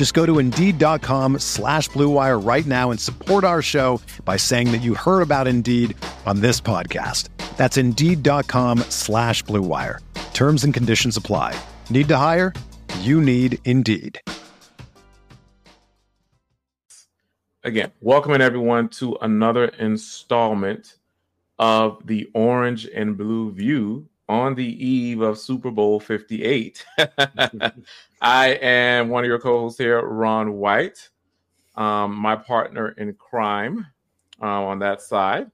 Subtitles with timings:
[0.00, 4.78] Just go to Indeed.com slash BlueWire right now and support our show by saying that
[4.78, 7.28] you heard about Indeed on this podcast.
[7.58, 9.98] That's Indeed.com slash BlueWire.
[10.32, 11.54] Terms and conditions apply.
[11.90, 12.54] Need to hire?
[13.00, 14.22] You need Indeed.
[17.62, 20.96] Again, welcoming everyone to another installment
[21.58, 26.86] of the Orange and Blue View on the eve of Super Bowl 58.
[28.20, 31.08] I am one of your co hosts here, Ron White.
[31.74, 33.86] Um, my partner in crime
[34.42, 35.50] uh, on that side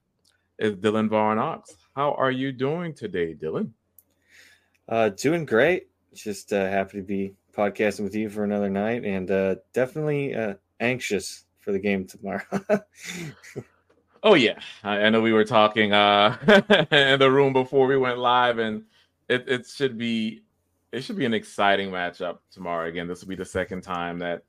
[0.58, 1.76] is Dylan Von Arx.
[1.94, 3.70] How are you doing today, Dylan?
[4.88, 5.88] Uh, doing great.
[6.12, 10.54] Just uh, happy to be podcasting with you for another night and uh, definitely uh,
[10.80, 12.42] anxious for the game tomorrow.
[14.24, 16.36] oh yeah, I, I, know we were talking uh,
[16.90, 18.84] in the room before we went live, and
[19.28, 20.42] it, it should be
[20.96, 22.88] it should be an exciting matchup tomorrow.
[22.88, 24.42] Again, this will be the second time that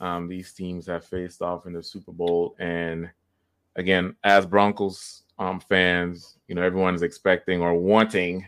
[0.00, 3.10] um, these teams have faced off in the Super Bowl, and
[3.76, 8.46] again, as Broncos um, fans, you know everyone's expecting or wanting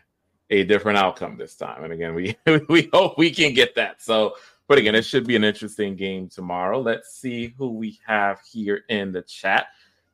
[0.50, 1.84] a different outcome this time.
[1.84, 2.36] And again, we
[2.68, 4.00] we hope we can get that.
[4.00, 4.36] So
[4.70, 6.80] but again, it should be an interesting game tomorrow.
[6.80, 9.66] Let's see who we have here in the chat.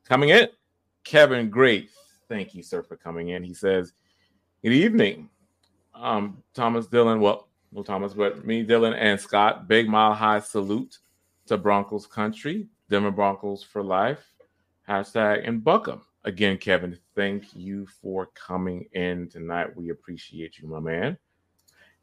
[0.03, 0.47] Coming in,
[1.03, 1.91] Kevin Great.
[2.27, 3.43] Thank you, sir, for coming in.
[3.43, 3.93] He says,
[4.63, 5.29] Good evening.
[5.99, 10.99] Um, Thomas Dylan, well, well, Thomas, but me, Dylan, and Scott, big mile high salute
[11.47, 14.23] to Broncos country, Denver Broncos for life.
[14.87, 16.01] Hashtag and BuckEm.
[16.23, 19.75] Again, Kevin, thank you for coming in tonight.
[19.75, 21.17] We appreciate you, my man.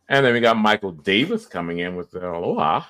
[0.09, 2.85] And then we got Michael Davis coming in with the aloha.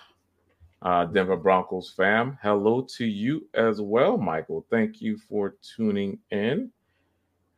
[0.83, 2.39] Uh, Denver Broncos fam.
[2.43, 4.67] Hello to you as well, Michael.
[4.69, 6.71] Thank you for tuning in.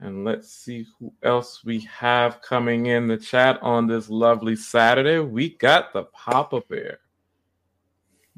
[0.00, 5.20] And let's see who else we have coming in the chat on this lovely Saturday.
[5.20, 6.98] We got the Papa Bear.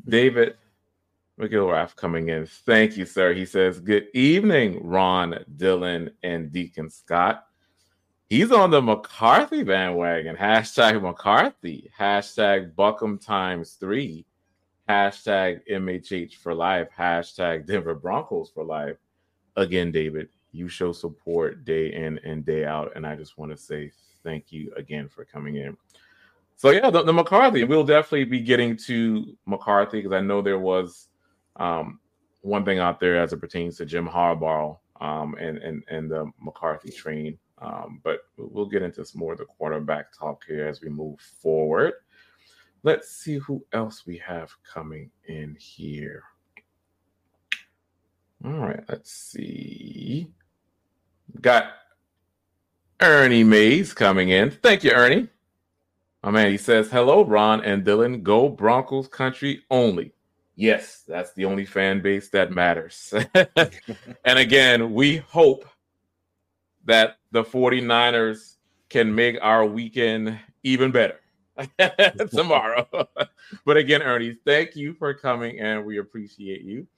[0.07, 0.55] David
[1.39, 2.47] McGilrath coming in.
[2.47, 3.35] Thank you, sir.
[3.35, 7.45] He says, Good evening, Ron, Dylan, and Deacon Scott.
[8.29, 10.37] He's on the McCarthy bandwagon.
[10.37, 11.91] Hashtag McCarthy.
[11.99, 14.27] Hashtag BuckEm times three.
[14.89, 16.89] Hashtag MHH for life.
[16.97, 18.97] Hashtag Denver Broncos for life.
[19.57, 22.93] Again, David, you show support day in and day out.
[22.97, 23.91] And I just want to say
[24.25, 25.77] thank you again for coming in.
[26.57, 30.59] So, yeah, the, the McCarthy, we'll definitely be getting to McCarthy because I know there
[30.59, 31.09] was
[31.57, 32.01] um,
[32.41, 36.31] one thing out there as it pertains to Jim Harbaugh um, and, and, and the
[36.41, 40.81] McCarthy train um, but we'll get into some more of the quarterback talk here as
[40.81, 41.95] we move forward.
[42.83, 46.23] Let's see who else we have coming in here.
[48.45, 50.29] All right, let's see.
[51.41, 51.73] Got
[53.01, 54.51] Ernie Mays coming in.
[54.51, 55.29] Thank you, Ernie.
[56.25, 58.23] Oh man, he says, Hello, Ron and Dylan.
[58.23, 60.13] Go Broncos country only.
[60.57, 63.15] Yes, that's the only fan base that matters.
[64.25, 65.65] and again, we hope
[66.85, 68.57] that the 49ers
[68.89, 71.21] can make our weekend even better
[72.33, 72.89] tomorrow.
[73.65, 76.89] but again, Ernie, thank you for coming and we appreciate you.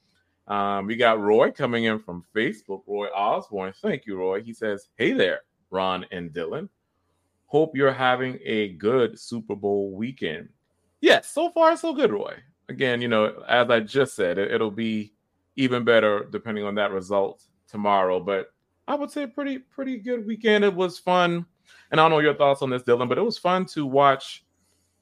[0.50, 3.72] Um, we got Roy coming in from Facebook, Roy Osborne.
[3.80, 4.42] Thank you, Roy.
[4.42, 6.68] He says, Hey there, Ron and Dylan.
[7.47, 10.48] Hope you're having a good Super Bowl weekend.
[11.00, 12.34] Yes, so far, so good, Roy.
[12.68, 15.12] Again, you know, as I just said, it, it'll be
[15.54, 18.18] even better depending on that result tomorrow.
[18.18, 18.53] But
[18.88, 20.64] I would say pretty pretty good weekend.
[20.64, 21.46] It was fun,
[21.92, 24.44] and I don't know your thoughts on this, Dylan, but it was fun to watch,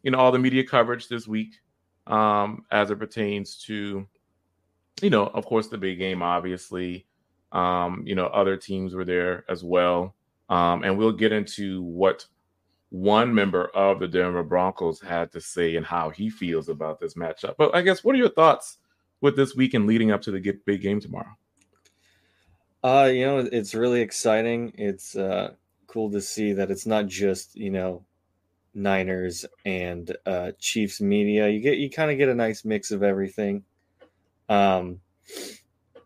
[0.02, 1.54] you know, all the media coverage this week,
[2.06, 4.06] um, as it pertains to,
[5.02, 7.06] you know, of course, the big game, obviously.
[7.50, 10.14] Um, you know, other teams were there as well,
[10.50, 12.26] um, and we'll get into what
[12.90, 17.14] one member of the Denver Broncos had to say and how he feels about this
[17.14, 17.54] matchup.
[17.56, 18.78] But I guess, what are your thoughts
[19.20, 21.36] with this weekend leading up to the big game tomorrow?
[22.82, 24.72] Uh, you know, it's really exciting.
[24.76, 25.54] It's uh,
[25.86, 28.04] cool to see that it's not just you know
[28.74, 31.48] Niners and uh, Chiefs media.
[31.48, 33.64] You get you kind of get a nice mix of everything.
[34.48, 35.00] Um,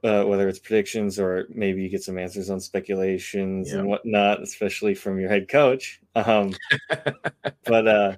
[0.04, 4.94] uh, whether it's predictions or maybe you get some answers on speculations and whatnot, especially
[4.94, 6.00] from your head coach.
[6.16, 6.54] Um,
[7.64, 8.16] but uh,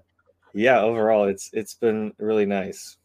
[0.54, 2.96] yeah, overall, it's it's been really nice.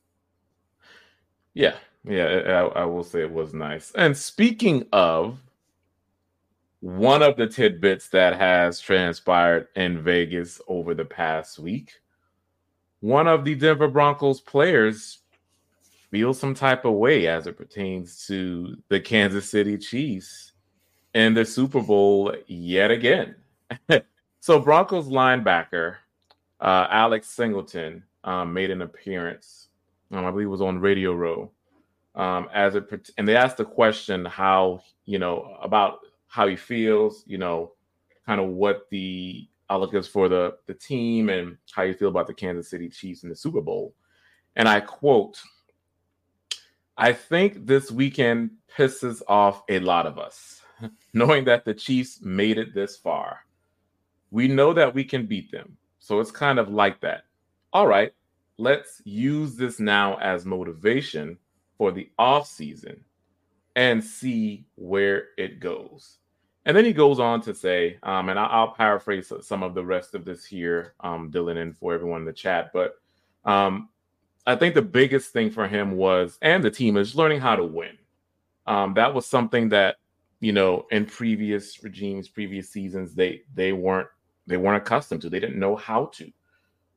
[1.53, 1.75] Yeah,
[2.05, 3.91] yeah, I, I will say it was nice.
[3.95, 5.39] And speaking of
[6.79, 11.91] one of the tidbits that has transpired in Vegas over the past week,
[13.01, 15.19] one of the Denver Broncos players
[16.11, 20.53] feel some type of way as it pertains to the Kansas City Chiefs
[21.13, 23.35] and the Super Bowl yet again.
[24.39, 25.97] so Broncos linebacker
[26.59, 29.69] uh, Alex Singleton um, made an appearance.
[30.11, 31.51] Um, I believe it was on Radio Row.
[32.15, 37.23] Um, as it and they asked the question how you know about how he feels,
[37.27, 37.73] you know,
[38.25, 42.27] kind of what the outlook is for the the team and how you feel about
[42.27, 43.93] the Kansas City Chiefs in the Super Bowl.
[44.55, 45.39] And I quote,
[46.99, 50.61] I think this weekend pisses off a lot of us,
[51.13, 53.39] knowing that the Chiefs made it this far.
[54.31, 55.77] We know that we can beat them.
[55.99, 57.23] So it's kind of like that.
[57.71, 58.11] All right,
[58.57, 61.37] let's use this now as motivation
[61.77, 62.99] for the off season
[63.77, 66.17] and see where it goes.
[66.65, 70.15] And then he goes on to say, um, and I'll, paraphrase some of the rest
[70.15, 72.71] of this here, um, Dylan, and for everyone in the chat.
[72.73, 72.95] But
[73.45, 73.87] um,
[74.49, 77.63] I think the biggest thing for him was, and the team is learning how to
[77.63, 77.95] win.
[78.65, 79.97] Um, that was something that
[80.39, 84.07] you know in previous regimes, previous seasons, they they weren't
[84.47, 85.29] they weren't accustomed to.
[85.29, 86.31] They didn't know how to.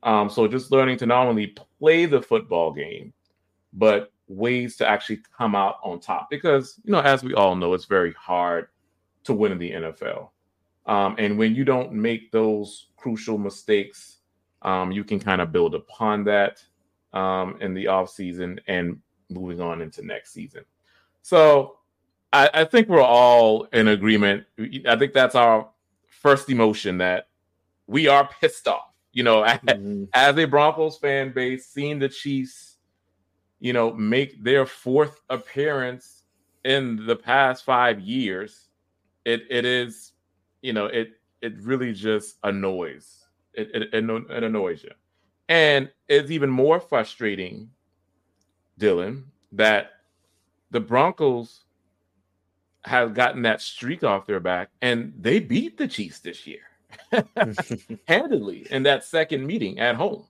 [0.03, 3.13] Um, so just learning to not only play the football game,
[3.75, 6.31] but ways to actually come out on top.
[6.31, 8.69] Because you know, as we all know, it's very hard
[9.25, 10.31] to win in the NFL.
[10.87, 14.21] Um, and when you don't make those crucial mistakes,
[14.63, 16.65] um, you can kind of build upon that
[17.13, 18.99] um, in the off season and
[19.29, 20.65] moving on into next season.
[21.23, 21.77] So
[22.33, 24.45] I, I, think we're all in agreement.
[24.87, 25.69] I think that's our
[26.09, 27.29] first emotion that
[27.87, 28.93] we are pissed off.
[29.13, 30.05] You know, mm-hmm.
[30.15, 32.77] as a Broncos fan base, seeing the Chiefs,
[33.61, 36.25] you know, make their fourth appearance
[36.65, 38.69] in the past five years,
[39.25, 40.13] it it is,
[40.63, 43.27] you know, it it really just annoys.
[43.55, 44.91] It it, it, it annoys you.
[45.49, 47.71] And it's even more frustrating,
[48.79, 49.91] Dylan, that
[50.71, 51.65] the Broncos
[52.85, 56.63] have gotten that streak off their back and they beat the Chiefs this year
[58.09, 60.27] handedly in that second meeting at home.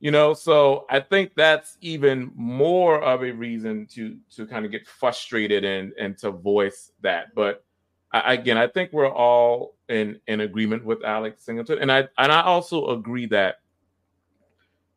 [0.00, 4.70] You know, so I think that's even more of a reason to to kind of
[4.70, 7.34] get frustrated and and to voice that.
[7.34, 7.64] But
[8.12, 12.30] I, again, I think we're all in in agreement with Alex Singleton, and I and
[12.30, 13.56] I also agree that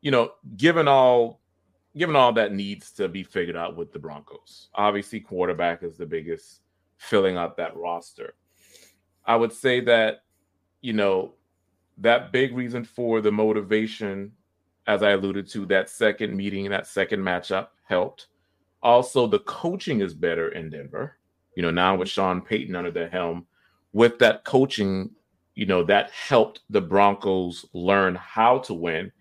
[0.02, 1.42] you know, given all
[1.96, 6.06] given all that needs to be figured out with the Broncos, obviously quarterback is the
[6.06, 6.62] biggest
[6.98, 8.36] filling out that roster.
[9.26, 10.24] I would say that,
[10.82, 11.34] you know,
[11.98, 14.32] that big reason for the motivation,
[14.88, 18.28] as I alluded to, that second meeting, that second matchup helped.
[18.82, 21.18] Also, the coaching is better in Denver.
[21.56, 23.46] You know, now with Sean Payton under the helm,
[23.94, 25.12] with that coaching,
[25.56, 29.12] you know, that helped the Broncos learn how to win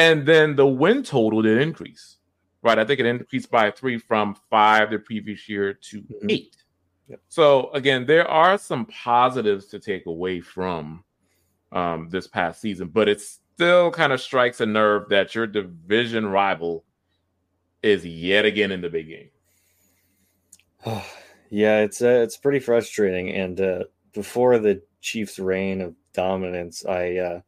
[0.00, 2.16] and then the win total did increase,
[2.62, 2.78] right?
[2.78, 6.30] I think it increased by three from five the previous year to mm-hmm.
[6.30, 6.56] eight.
[7.08, 7.20] Yep.
[7.28, 11.04] So again, there are some positives to take away from
[11.72, 16.26] um, this past season, but it still kind of strikes a nerve that your division
[16.26, 16.84] rival
[17.82, 19.30] is yet again in the big game.
[21.50, 23.30] yeah, it's uh, it's pretty frustrating.
[23.30, 27.40] And uh, before the Chiefs' reign of dominance, I uh,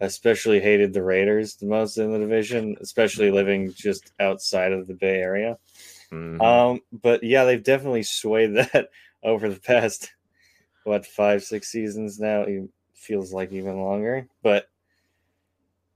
[0.00, 4.94] especially hated the Raiders the most in the division, especially living just outside of the
[4.94, 5.58] Bay Area.
[6.12, 6.40] Mm-hmm.
[6.40, 8.90] Um, but yeah, they've definitely swayed that
[9.22, 10.12] over the past
[10.84, 12.42] what five, six seasons now.
[12.42, 14.28] It feels like even longer.
[14.42, 14.68] But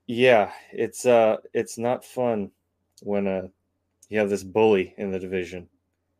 [0.07, 2.51] yeah, it's uh it's not fun
[3.01, 3.47] when uh
[4.09, 5.69] you have this bully in the division.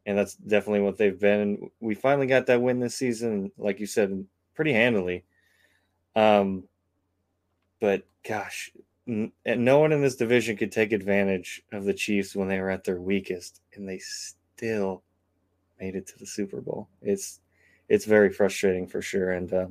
[0.05, 1.69] And that's definitely what they've been.
[1.79, 5.25] We finally got that win this season, like you said, pretty handily.
[6.15, 6.63] Um,
[7.81, 8.71] but gosh,
[9.07, 12.69] n- no one in this division could take advantage of the Chiefs when they were
[12.69, 15.03] at their weakest, and they still
[15.81, 16.87] made it to the Super Bowl.
[17.01, 17.41] It's
[17.89, 19.67] it's very frustrating for sure, and uh,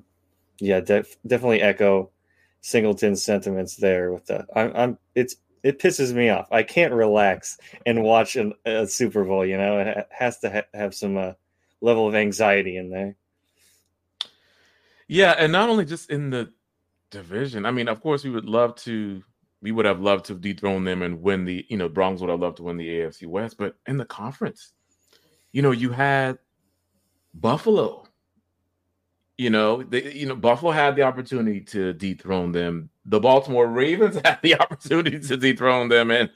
[0.58, 2.10] yeah, def- definitely echo
[2.60, 4.12] Singleton's sentiments there.
[4.12, 6.48] With the I'm, I'm it's it pisses me off.
[6.50, 9.46] I can't relax and watch an, a Super Bowl.
[9.46, 11.32] You know, it has to ha- have some uh,
[11.80, 13.16] level of anxiety in there.
[15.06, 16.52] Yeah, and not only just in the
[17.10, 17.66] division.
[17.66, 19.22] I mean, of course, we would love to.
[19.62, 21.66] We would have loved to dethrone them and win the.
[21.68, 24.72] You know, Broncos would have loved to win the AFC West, but in the conference,
[25.52, 26.38] you know, you had
[27.34, 28.04] Buffalo.
[29.36, 32.90] You know, they, you know, Buffalo had the opportunity to dethrone them.
[33.06, 36.30] The Baltimore Ravens had the opportunity to dethrone them, and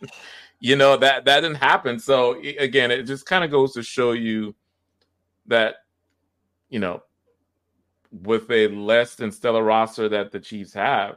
[0.58, 1.98] you know that that didn't happen.
[1.98, 4.54] So again, it just kind of goes to show you
[5.46, 5.76] that
[6.70, 7.02] you know
[8.22, 11.16] with a less than stellar roster that the Chiefs have,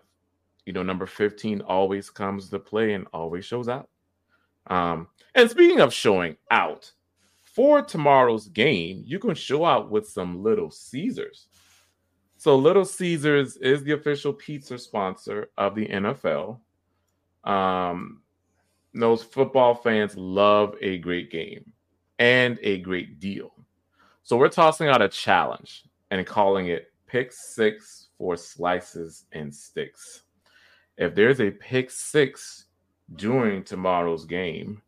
[0.65, 3.89] you know, number 15 always comes to play and always shows out.
[4.67, 6.91] Um, and speaking of showing out,
[7.57, 11.47] for tomorrow's game, you can show out with some Little Caesars.
[12.37, 16.59] So, Little Caesars is the official pizza sponsor of the NFL.
[17.43, 18.21] Um,
[18.93, 21.71] those football fans love a great game
[22.19, 23.53] and a great deal.
[24.21, 30.23] So, we're tossing out a challenge and calling it pick six for slices and sticks.
[30.97, 32.65] If there's a pick six
[33.15, 34.81] during tomorrow's game,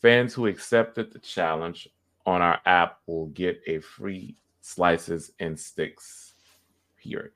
[0.00, 1.88] fans who accepted the challenge
[2.24, 6.34] on our app will get a free slices and sticks.
[7.02, 7.32] Period.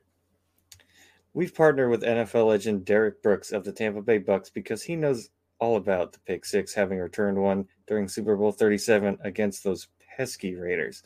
[1.33, 5.31] We've partnered with NFL legend Derrick Brooks of the Tampa Bay Bucks because he knows
[5.61, 10.57] all about the pick six, having returned one during Super Bowl 37 against those pesky
[10.57, 11.05] Raiders.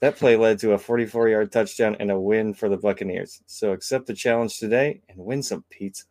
[0.00, 3.42] That play led to a 44 yard touchdown and a win for the Buccaneers.
[3.46, 6.04] So accept the challenge today and win some pizza.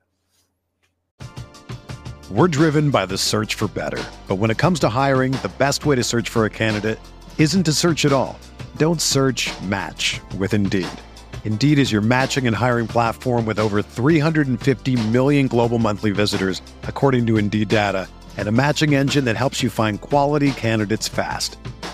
[2.31, 4.03] We're driven by the search for better.
[4.27, 6.99] But when it comes to hiring, the best way to search for a candidate
[7.37, 8.39] isn't to search at all.
[8.77, 10.87] Don't search match with Indeed.
[11.43, 17.27] Indeed is your matching and hiring platform with over 350 million global monthly visitors, according
[17.27, 21.59] to Indeed data, and a matching engine that helps you find quality candidates fast.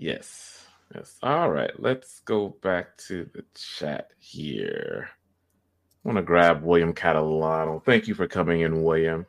[0.00, 0.66] Yes.
[0.94, 1.18] Yes.
[1.22, 1.70] All right.
[1.78, 5.10] Let's go back to the chat here.
[6.04, 7.84] I want to grab William Catalano.
[7.84, 9.26] Thank you for coming in, William.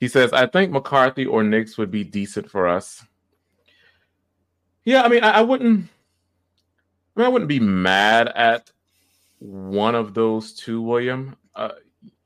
[0.00, 3.04] He says, I think McCarthy or Nix would be decent for us.
[4.84, 5.88] Yeah, I mean, I, I wouldn't
[7.16, 8.70] I, mean, I wouldn't be mad at
[9.38, 11.36] one of those two, William.
[11.54, 11.70] Uh,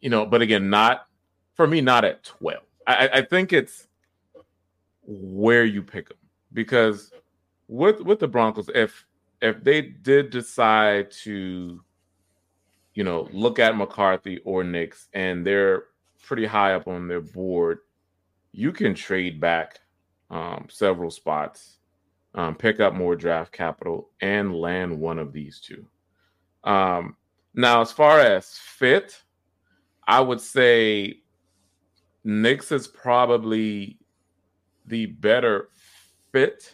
[0.00, 1.06] you know, but again, not
[1.54, 2.62] for me, not at 12.
[2.87, 3.87] I, I think it's
[5.02, 6.18] where you pick them
[6.52, 7.12] because
[7.69, 9.05] with with the Broncos, if
[9.41, 11.81] if they did decide to,
[12.95, 15.85] you know, look at McCarthy or Nix, and they're
[16.23, 17.81] pretty high up on their board,
[18.53, 19.81] you can trade back
[20.31, 21.79] um, several spots,
[22.35, 25.87] um, pick up more draft capital, and land one of these two.
[26.65, 27.17] Um,
[27.55, 29.23] now, as far as fit,
[30.07, 31.21] I would say
[32.25, 33.99] Nix is probably
[34.87, 35.69] the better
[36.33, 36.73] fit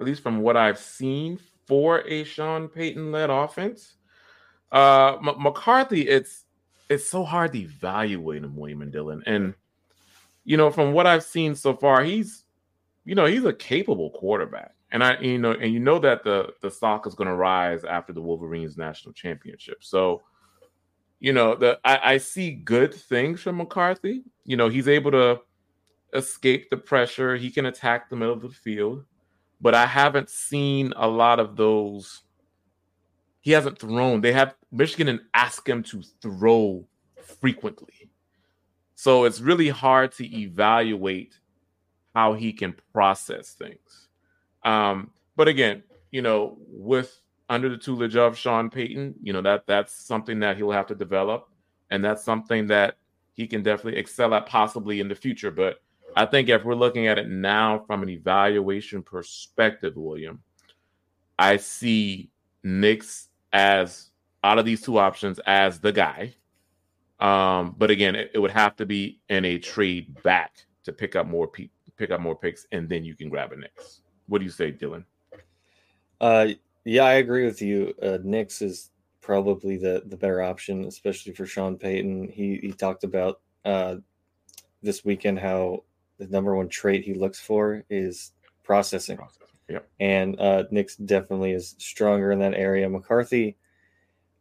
[0.00, 3.94] at least from what I've seen, for a Sean Payton led offense.
[4.72, 6.44] Uh, M- McCarthy, it's
[6.90, 9.54] it's so hard to evaluate him, William and Dylan, and
[10.44, 12.44] you know from what I've seen so far, he's
[13.04, 16.52] you know he's a capable quarterback, and I you know and you know that the
[16.60, 20.22] the stock is going to rise after the Wolverines national championship, so.
[21.20, 24.24] You know, the I, I see good things from McCarthy.
[24.44, 25.40] You know, he's able to
[26.12, 27.34] escape the pressure.
[27.36, 29.06] He can attack the middle of the field
[29.64, 32.20] but I haven't seen a lot of those.
[33.40, 34.20] He hasn't thrown.
[34.20, 36.86] They have Michigan and ask him to throw
[37.40, 38.10] frequently.
[38.94, 41.38] So it's really hard to evaluate
[42.14, 44.08] how he can process things.
[44.66, 47.18] Um, but again, you know, with
[47.48, 50.94] under the tutelage of Sean Payton, you know that that's something that he'll have to
[50.94, 51.48] develop,
[51.90, 52.98] and that's something that
[53.32, 55.50] he can definitely excel at possibly in the future.
[55.50, 55.80] But
[56.16, 60.42] I think if we're looking at it now from an evaluation perspective, William,
[61.38, 62.30] I see
[62.62, 64.10] Nix as
[64.42, 66.34] out of these two options as the guy.
[67.20, 71.16] Um, but again, it, it, would have to be in a trade back to pick
[71.16, 74.02] up more pe- pick up more picks, and then you can grab a Nix.
[74.26, 75.04] What do you say, Dylan?
[76.20, 76.48] Uh,
[76.84, 77.94] yeah, I agree with you.
[78.02, 78.90] Uh, Nix is
[79.20, 82.28] probably the the better option, especially for Sean Payton.
[82.28, 83.96] He he talked about uh,
[84.82, 85.84] this weekend how
[86.18, 89.16] the number one trait he looks for is processing.
[89.16, 89.46] processing.
[89.68, 89.88] Yep.
[90.00, 92.88] And uh, Nix definitely is stronger in that area.
[92.88, 93.56] McCarthy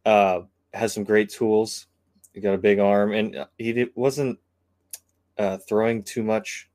[0.06, 0.42] uh,
[0.74, 1.88] has some great tools.
[2.34, 4.40] He got a big arm, and uh, he did, wasn't
[5.38, 6.70] uh, throwing too much,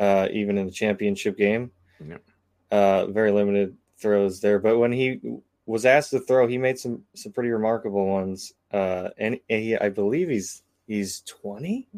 [0.00, 1.70] uh, even in the championship game.
[2.06, 2.22] Yep.
[2.70, 5.20] Uh, very limited throws there, but when he
[5.66, 8.54] was asked to throw, he made some some pretty remarkable ones.
[8.72, 11.88] Uh, and, and he, I believe he's he's twenty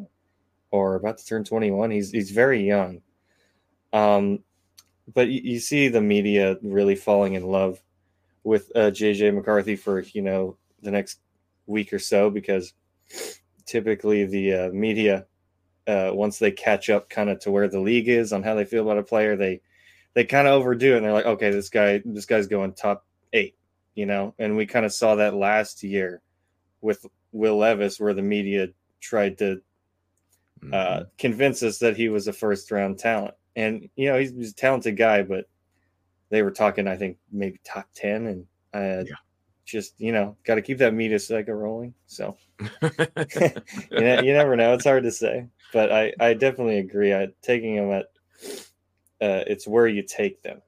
[0.70, 1.90] or about to turn twenty one.
[1.90, 3.02] He's he's very young.
[3.92, 4.40] Um,
[5.12, 7.80] but you, you, see the media really falling in love
[8.44, 11.18] with uh, JJ McCarthy for you know the next
[11.66, 12.72] week or so because
[13.66, 15.26] typically the uh, media
[15.86, 18.64] uh, once they catch up kind of to where the league is on how they
[18.64, 19.60] feel about a player they
[20.14, 23.06] they kind of overdo it and they're like okay this guy this guy's going top
[23.32, 23.56] eight
[23.94, 26.22] you know and we kind of saw that last year
[26.80, 28.68] with Will Levis where the media
[29.00, 29.62] tried to
[30.62, 31.02] uh, mm-hmm.
[31.18, 34.54] convince us that he was a first round talent and you know he's, he's, a
[34.54, 35.48] talented guy, but
[36.28, 39.16] they were talking, I think maybe top ten, and uh, yeah.
[39.64, 41.94] just you know got to keep that media cycle rolling.
[42.06, 42.36] So
[42.82, 47.14] you, know, you never know; it's hard to say, but I I definitely agree.
[47.14, 48.06] I taking them at
[49.20, 50.62] uh, it's where you take them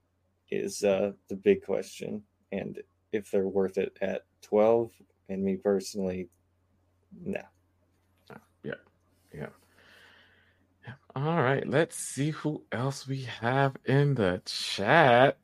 [0.51, 2.81] is uh, the big question, and
[3.13, 4.91] if they're worth it at twelve.
[5.29, 6.29] And me personally,
[7.25, 7.41] no.
[8.65, 8.75] Yeah,
[9.33, 9.47] yeah.
[11.15, 15.37] All right, let's see who else we have in the chat.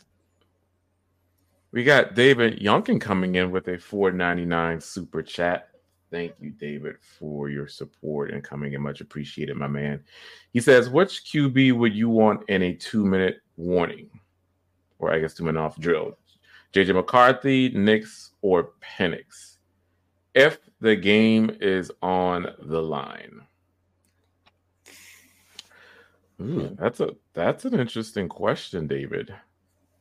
[1.73, 5.69] We got David Yonkin coming in with a 4.99 super chat.
[6.11, 8.81] Thank you, David, for your support and coming in.
[8.81, 10.03] Much appreciated, my man.
[10.55, 14.09] He says, Which QB would you want in a two minute warning?
[14.99, 16.17] Or I guess two minute off drill.
[16.73, 19.59] JJ McCarthy, Nix, or Penix?
[20.35, 23.43] If the game is on the line.
[26.41, 29.35] Ooh, that's a that's an interesting question, David.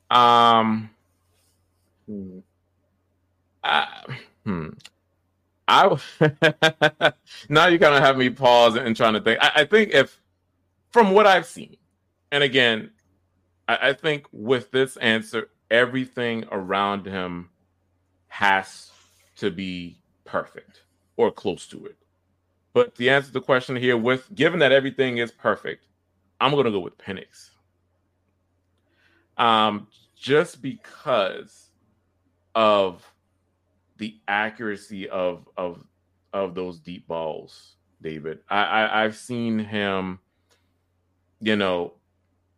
[0.10, 0.89] Um,
[2.06, 2.39] hmm.
[3.63, 3.88] I,
[4.45, 4.69] hmm.
[5.67, 5.97] I
[7.50, 9.39] now you kind of have me pause and trying to think.
[9.41, 10.21] I, I, think if
[10.91, 11.76] from what I've seen,
[12.32, 12.91] and again,
[13.67, 17.50] I, I think with this answer, everything around him
[18.28, 18.91] has
[19.38, 20.84] to be perfect
[21.17, 21.97] or close to it.
[22.73, 25.86] But the answer to the question here, with given that everything is perfect,
[26.39, 27.50] I'm gonna go with Penix.
[29.38, 31.69] Um, just because
[32.56, 33.04] of
[33.97, 35.84] the accuracy of of
[36.34, 38.39] of those deep balls, David.
[38.50, 40.19] I, I I've seen him,
[41.39, 41.93] you know,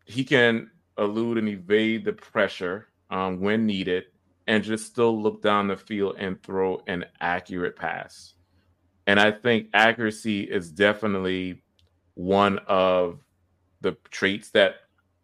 [0.05, 4.05] he can elude and evade the pressure um, when needed
[4.47, 8.33] and just still look down the field and throw an accurate pass.
[9.05, 11.61] And I think accuracy is definitely
[12.15, 13.19] one of
[13.81, 14.75] the traits that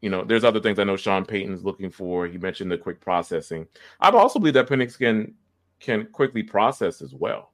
[0.02, 2.28] you know, there's other things I know Sean Payton's looking for.
[2.28, 3.66] He mentioned the quick processing.
[4.00, 5.34] I also believe that Penix can
[5.80, 7.54] can quickly process as well.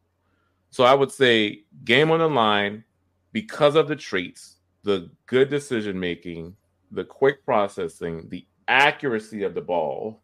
[0.69, 2.83] So I would say game on the line
[3.31, 6.55] because of the traits, the good decision making,
[6.91, 10.21] the quick processing, the accuracy of the ball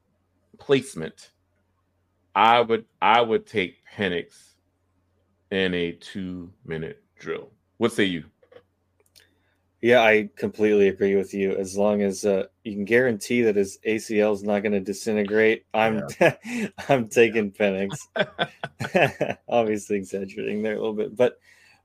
[0.60, 1.32] placement.
[2.36, 4.56] I would I would take Penix
[5.52, 7.50] in a two minute drill.
[7.78, 8.26] What say you?
[9.82, 11.56] Yeah, I completely agree with you.
[11.56, 15.66] As long as uh, you can guarantee that his ACL is not going to disintegrate,
[15.74, 16.36] I'm yeah.
[16.90, 17.96] I'm taking Penix.
[19.48, 21.40] Obviously, exaggerating there a little bit, but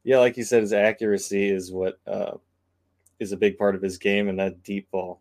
[0.05, 2.33] yeah, like you said, his accuracy is what uh,
[3.21, 5.21] is a big part of his game, and that deep ball,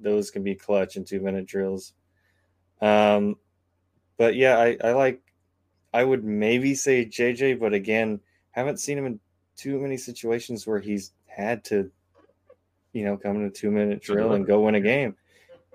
[0.00, 1.92] those can be clutch in two minute drills.
[2.80, 3.36] Um,
[4.16, 5.20] but yeah, I, I like.
[5.92, 9.20] I would maybe say JJ, but again, haven't seen him in
[9.56, 11.90] too many situations where he's had to
[12.96, 15.14] you know, come in a two minute drill and go win a game.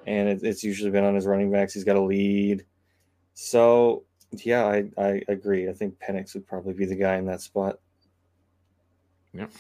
[0.08, 1.74] And it, it's usually been on his running backs.
[1.74, 2.66] He's got a lead.
[3.34, 5.70] So, yeah, I, I agree.
[5.70, 7.80] I think Penix would probably be the guy in that spot.
[9.34, 9.52] Yep.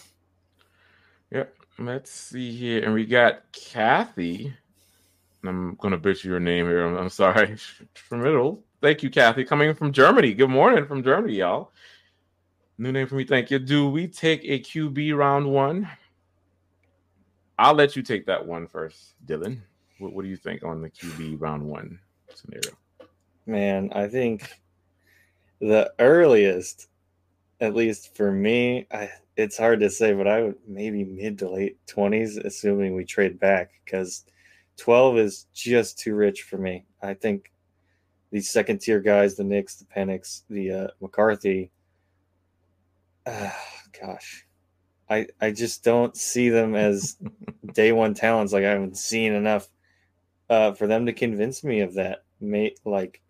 [1.31, 1.55] Yep.
[1.79, 2.83] Let's see here.
[2.83, 4.53] And we got Kathy
[5.43, 6.85] I'm gonna butcher your name here.
[6.85, 7.55] I'm, I'm sorry.
[8.81, 9.43] Thank you, Kathy.
[9.43, 10.33] Coming from Germany.
[10.33, 11.71] Good morning from Germany, y'all.
[12.77, 13.25] New name for me.
[13.25, 13.59] Thank you.
[13.59, 15.87] Do we take a QB round one?
[17.61, 19.59] I'll let you take that one first, Dylan.
[19.99, 21.99] What, what do you think on the QB round one
[22.33, 22.71] scenario?
[23.45, 24.49] Man, I think
[25.59, 26.87] the earliest,
[27.59, 31.51] at least for me, I, it's hard to say, but I would maybe mid to
[31.51, 34.25] late 20s, assuming we trade back, because
[34.77, 36.85] 12 is just too rich for me.
[37.03, 37.51] I think
[38.31, 41.69] these second tier guys, the Nix, the Penix, the uh, McCarthy,
[43.27, 43.51] uh,
[44.01, 44.47] gosh,
[45.11, 47.17] I I just don't see them as
[47.73, 48.53] day one talents.
[48.53, 49.67] Like I haven't seen enough
[50.49, 52.23] uh, for them to convince me of that.
[52.39, 53.21] May like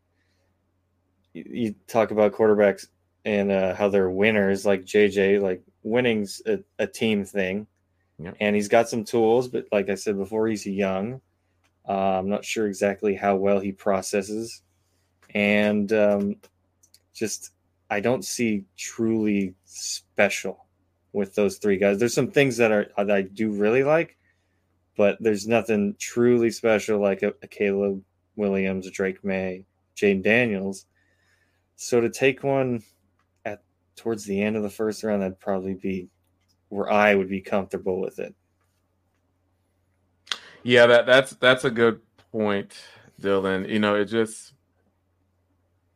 [1.33, 2.87] you, you talk about quarterbacks
[3.25, 5.41] and uh, how they're winners, like JJ.
[5.41, 7.65] Like winning's a, a team thing,
[8.19, 8.37] yep.
[8.39, 9.47] and he's got some tools.
[9.47, 11.19] But like I said before, he's young.
[11.89, 14.61] Uh, I'm not sure exactly how well he processes,
[15.33, 16.35] and um,
[17.11, 17.53] just
[17.89, 20.67] I don't see truly special
[21.13, 21.99] with those three guys.
[21.99, 24.17] There's some things that are that I do really like,
[24.97, 28.03] but there's nothing truly special like a, a Caleb
[28.35, 30.85] Williams, a Drake Maye, Jayden Daniels.
[31.75, 32.83] So to take one
[33.45, 33.63] at
[33.95, 36.09] towards the end of the first round, that'd probably be
[36.69, 38.33] where I would be comfortable with it.
[40.63, 42.73] Yeah, that that's that's a good point,
[43.19, 43.67] Dylan.
[43.67, 44.53] You know, it just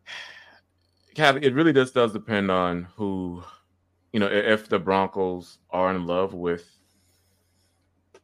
[1.15, 3.43] Kathy, it really just does depend on who,
[4.15, 6.65] you know, if the Broncos are in love with,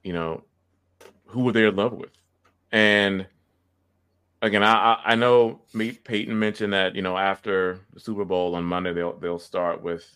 [0.05, 0.45] you know,
[1.25, 2.13] who were they're in love with.
[2.71, 3.27] And
[4.41, 8.63] again, I I know me Payton mentioned that, you know, after the Super Bowl on
[8.63, 10.09] Monday they'll they'll start with,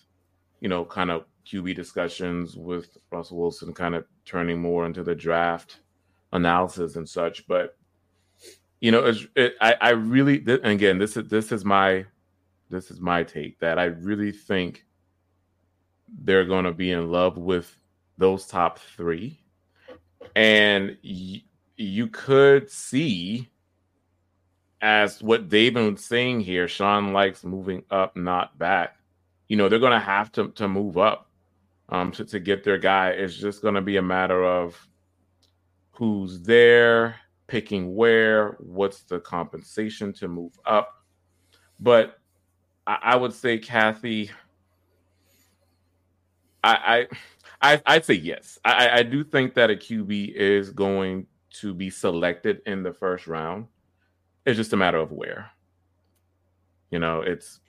[0.61, 5.13] you know, kind of QB discussions with Russell Wilson kind of turning more into the
[5.13, 5.79] draft
[6.31, 7.45] analysis and such.
[7.47, 7.75] But
[8.79, 12.05] you know, it, I I really again this is this is my
[12.69, 14.85] this is my take that I really think
[16.07, 17.75] they're going to be in love with
[18.17, 19.39] those top three,
[20.35, 21.43] and y-
[21.77, 23.49] you could see
[24.81, 26.67] as what they've been saying here.
[26.67, 28.97] Sean likes moving up, not back.
[29.47, 31.29] You know, they're going to have to to move up
[31.89, 33.09] um, to to get their guy.
[33.09, 34.87] It's just going to be a matter of
[35.91, 37.15] who's there,
[37.47, 41.05] picking where, what's the compensation to move up.
[41.79, 42.19] But
[42.85, 44.31] I, I would say, Kathy,
[46.65, 47.07] I,
[47.61, 48.59] I, I would say yes.
[48.65, 53.27] I, I do think that a QB is going to be selected in the first
[53.27, 53.67] round.
[54.45, 55.51] It's just a matter of where.
[56.91, 57.59] You know, it's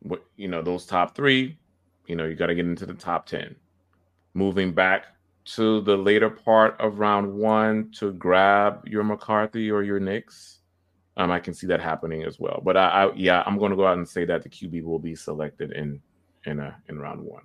[0.00, 1.58] what you know those top three.
[2.06, 3.56] You know, you got to get into the top ten.
[4.34, 5.06] Moving back
[5.46, 10.60] to the later part of round one to grab your McCarthy or your Nix,
[11.16, 12.60] um, I can see that happening as well.
[12.64, 14.98] But I, I yeah, I'm going to go out and say that the QB will
[14.98, 16.00] be selected in
[16.44, 17.44] in a in round one.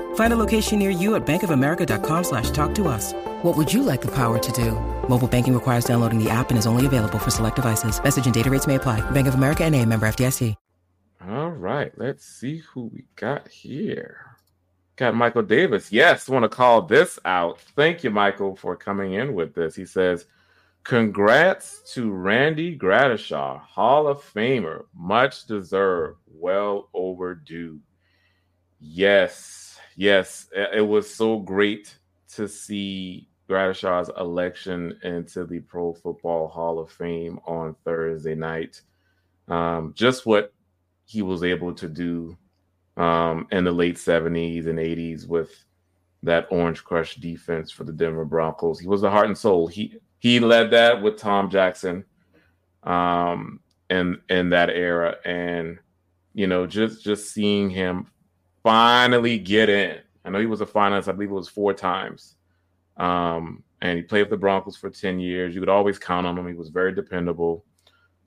[0.15, 3.11] Find a location near you at bankofamerica.com slash talk to us.
[3.43, 4.71] What would you like the power to do?
[5.09, 8.01] Mobile banking requires downloading the app and is only available for select devices.
[8.01, 9.01] Message and data rates may apply.
[9.11, 10.55] Bank of America and a member FDIC.
[11.29, 11.91] All right.
[11.97, 14.37] Let's see who we got here.
[14.95, 15.91] Got Michael Davis.
[15.91, 17.59] Yes, want to call this out.
[17.75, 19.75] Thank you, Michael, for coming in with this.
[19.75, 20.25] He says,
[20.83, 24.85] Congrats to Randy Gradishar, Hall of Famer.
[24.95, 26.17] Much deserved.
[26.27, 27.79] Well overdue.
[28.79, 29.37] Yes,
[29.95, 30.47] yes.
[30.53, 31.97] It was so great
[32.33, 38.81] to see Gradishar's election into the Pro Football Hall of Fame on Thursday night.
[39.47, 40.53] Um, just what
[41.05, 42.37] he was able to do
[42.95, 45.65] um, in the late 70s and 80s with
[46.23, 48.79] that Orange Crush defense for the Denver Broncos.
[48.79, 49.67] He was the heart and soul.
[49.67, 52.05] He he led that with Tom Jackson
[52.83, 53.59] um
[53.91, 55.77] in in that era and
[56.33, 58.07] you know just just seeing him
[58.63, 59.99] finally get in.
[60.23, 62.35] I know he was a finalist, I believe it was four times.
[62.97, 65.55] Um and he played with the Broncos for 10 years.
[65.55, 66.47] You could always count on him.
[66.47, 67.65] He was very dependable.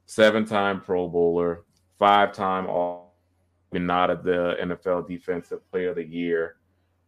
[0.06, 1.64] Seven-time Pro Bowler,
[1.98, 3.14] five-time all
[3.72, 6.56] not at the NFL Defensive Player of the Year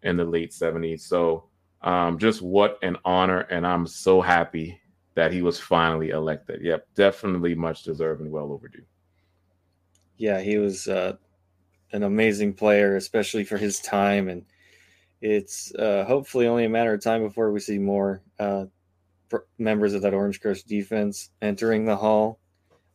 [0.02, 1.00] in the late 70s.
[1.00, 1.44] So
[1.82, 4.80] um, just what an honor, and I'm so happy
[5.14, 6.62] that he was finally elected.
[6.62, 8.84] Yep, definitely much deserved and well overdue.
[10.16, 11.16] Yeah, he was uh,
[11.96, 14.28] an amazing player, especially for his time.
[14.28, 14.44] And
[15.22, 18.66] it's uh, hopefully only a matter of time before we see more uh,
[19.58, 22.38] members of that Orange Crush defense entering the Hall.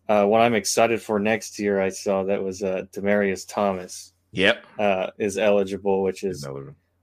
[0.07, 4.13] Uh, what I'm excited for next year, I saw that was uh, Demaryius Thomas.
[4.33, 6.47] Yep, uh, is eligible, which is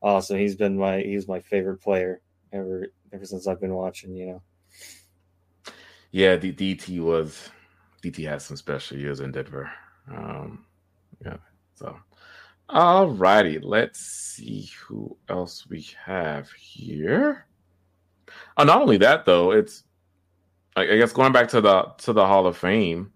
[0.01, 0.39] awesome.
[0.39, 4.15] He's been my he's my favorite player ever ever since I've been watching.
[4.15, 4.43] You know.
[6.11, 7.51] Yeah, the DT was
[8.03, 9.71] DT has some special years in Denver.
[10.11, 10.65] Um,
[11.25, 11.37] yeah,
[11.79, 11.97] so
[12.69, 17.47] all righty, let's see who else we have here.
[18.57, 19.85] Oh, not only that though, it's
[20.77, 23.13] I guess going back to the to the Hall of Fame,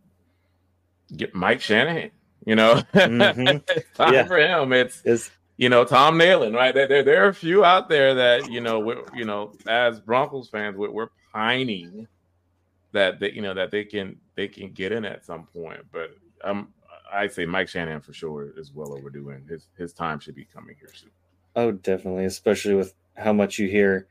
[1.16, 2.10] get Mike Shanahan.
[2.46, 3.58] You know, mm-hmm.
[3.94, 4.26] time yeah.
[4.26, 4.72] for him.
[4.72, 6.74] It's, it's you know Tom Nalen, right?
[6.74, 10.00] There, there, there are a few out there that you know, we're, you know, as
[10.00, 12.08] Broncos fans, we're, we're pining
[12.92, 15.80] that they, you know, that they can they can get in at some point.
[15.92, 16.68] But um,
[17.12, 20.44] I say Mike Shanahan for sure is well overdue, and his his time should be
[20.44, 21.10] coming here soon.
[21.54, 24.06] Oh, definitely, especially with how much you hear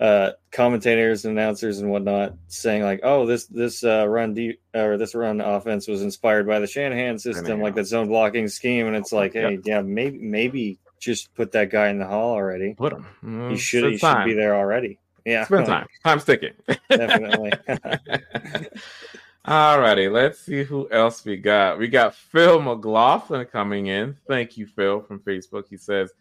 [0.00, 4.96] uh, commentators and announcers and whatnot saying like, "Oh, this this uh, run deep or
[4.96, 8.96] this run offense was inspired by the Shanahan system, like the zone blocking scheme." And
[8.96, 12.74] it's like, hey, yeah, maybe maybe just put that guy in the hall already.
[12.74, 13.06] Put him.
[13.22, 14.98] Mm, he should he should be there already.
[15.26, 15.86] Yeah, spend time.
[16.02, 16.54] Time's ticking.
[16.88, 17.52] Definitely.
[19.50, 21.76] All righty, let's see who else we got.
[21.76, 24.16] We got Phil McLaughlin coming in.
[24.28, 25.64] Thank you, Phil, from Facebook.
[25.68, 26.12] He says,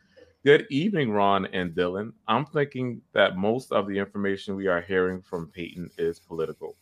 [0.43, 2.13] Good evening, Ron and Dylan.
[2.27, 6.75] I'm thinking that most of the information we are hearing from Payton is political.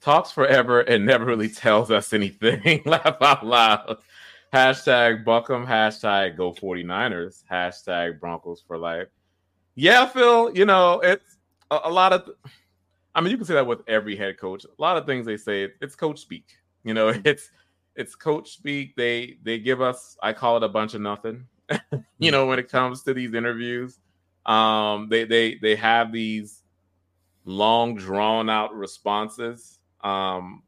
[0.00, 2.82] Talks forever and never really tells us anything.
[2.84, 3.98] Laugh out loud.
[4.52, 9.06] Hashtag BuckEm, hashtag Go 49ers, hashtag Broncos for life.
[9.76, 11.36] Yeah, Phil, you know, it's
[11.70, 12.36] a, a lot of, th-
[13.14, 14.64] I mean, you can say that with every head coach.
[14.64, 16.46] A lot of things they say, it's coach speak.
[16.84, 17.50] You know, it's,
[17.96, 18.94] it's coach speak.
[18.96, 21.46] They they give us, I call it a bunch of nothing.
[22.18, 23.98] you know, when it comes to these interviews.
[24.46, 26.62] Um, they they they have these
[27.44, 30.62] long drawn out responses um,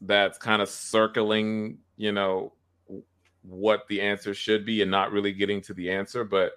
[0.00, 2.52] that's kind of circling, you know,
[3.42, 6.24] what the answer should be and not really getting to the answer.
[6.24, 6.52] But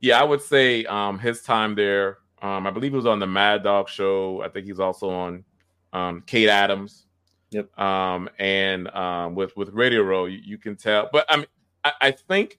[0.00, 2.18] yeah, I would say um, his time there.
[2.42, 4.42] Um, I believe he was on the Mad Dog show.
[4.42, 5.44] I think he's also on
[5.92, 7.06] um, Kay Adams.
[7.52, 7.78] Yep.
[7.78, 11.08] Um, and um, with with Radio Row, you, you, can tell.
[11.12, 11.46] But I mean,
[11.84, 12.58] I, I think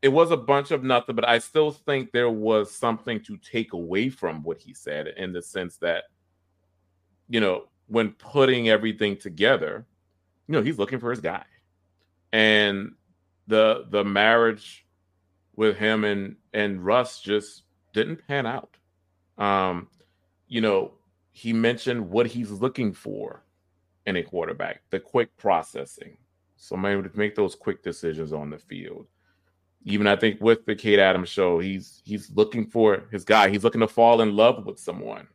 [0.00, 3.72] it was a bunch of nothing, but I still think there was something to take
[3.72, 6.04] away from what he said in the sense that,
[7.28, 9.86] you know, when putting everything together,
[10.48, 11.44] you know, he's looking for his guy.
[12.32, 12.92] And
[13.46, 14.86] the the marriage
[15.54, 18.78] with him and and Russ just didn't pan out.
[19.38, 19.88] Um,
[20.48, 20.92] you know,
[21.32, 23.42] he mentioned what he's looking for
[24.06, 26.16] in a quarterback, the quick processing.
[26.56, 29.06] So maybe to make those quick decisions on the field
[29.84, 33.48] even I think with the Kay Adams show, he's he's looking for his guy.
[33.48, 35.26] He's looking to fall in love with someone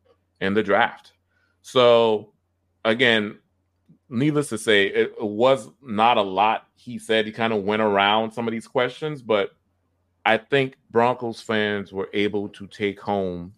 [0.42, 1.14] in the draft.
[1.62, 2.34] So
[2.86, 3.40] again,
[4.10, 6.68] needless to say, it, it was not a lot.
[6.76, 9.52] He said he kind of went around some of these questions, but
[10.26, 13.54] I think Broncos fans were able to take home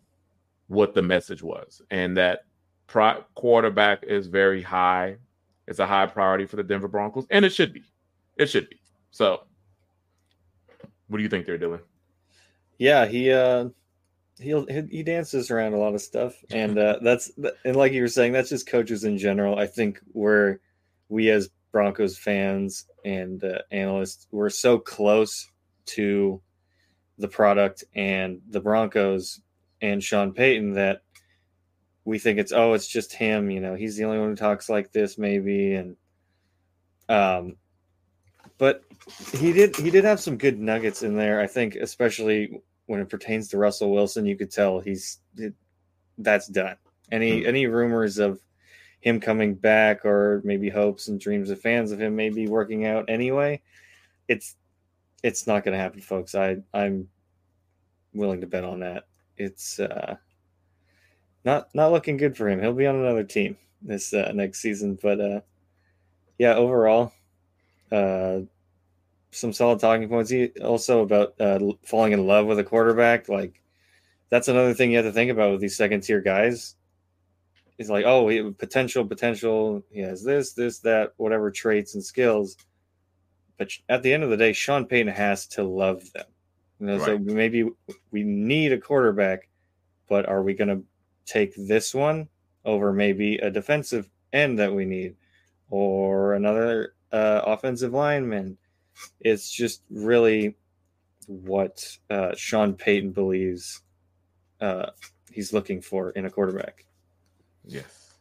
[0.69, 2.45] what the message was, and that
[2.87, 5.17] pro- quarterback is very high.
[5.67, 7.83] It's a high priority for the Denver Broncos, and it should be.
[8.37, 8.79] It should be.
[9.11, 9.41] So
[11.09, 11.81] what do you think they're doing?
[12.77, 13.69] Yeah, he uh
[14.39, 17.31] he he dances around a lot of stuff, and uh, that's
[17.65, 19.59] and like you were saying, that's just coaches in general.
[19.59, 20.59] I think we're
[21.09, 25.47] we as Broncos fans and uh, analysts we're so close
[25.87, 26.41] to
[27.17, 29.41] the product and the Broncos
[29.81, 31.01] and Sean Payton that
[32.05, 34.69] we think it's oh it's just him you know he's the only one who talks
[34.69, 35.95] like this maybe and
[37.07, 37.55] um
[38.59, 38.83] but
[39.33, 41.39] he did he did have some good nuggets in there.
[41.39, 45.19] I think, especially when it pertains to Russell Wilson, you could tell he's
[46.17, 46.75] that's done.
[47.11, 47.47] Any hmm.
[47.47, 48.39] any rumors of
[48.99, 53.05] him coming back or maybe hopes and dreams of fans of him maybe working out
[53.07, 53.61] anyway,
[54.27, 54.55] it's
[55.23, 56.35] it's not going to happen, folks.
[56.35, 57.07] I I'm
[58.13, 59.05] willing to bet on that.
[59.39, 60.17] It's uh,
[61.45, 62.61] not not looking good for him.
[62.61, 65.41] He'll be on another team this uh, next season, but uh,
[66.37, 67.13] yeah, overall,
[67.91, 68.41] uh,
[69.31, 70.29] some solid talking points.
[70.29, 73.29] He also about uh, falling in love with a quarterback.
[73.29, 73.61] Like
[74.29, 76.75] that's another thing you have to think about with these second tier guys.
[77.77, 79.81] He's like, oh, he, potential, potential.
[79.89, 82.57] He has this, this, that, whatever traits and skills.
[83.57, 86.25] But at the end of the day, Sean Payton has to love them.
[86.79, 87.05] You know, right.
[87.05, 87.69] so maybe
[88.11, 89.49] we need a quarterback,
[90.07, 90.83] but are we going to
[91.25, 92.29] take this one
[92.65, 95.15] over maybe a defensive end that we need,
[95.69, 98.57] or another uh, offensive lineman?
[99.19, 100.55] it's just really
[101.27, 103.81] what uh, Sean Payton believes
[104.61, 104.87] uh,
[105.31, 106.85] he's looking for in a quarterback.
[107.65, 108.13] Yes.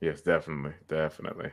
[0.00, 0.72] Yes, definitely.
[0.88, 1.50] Definitely.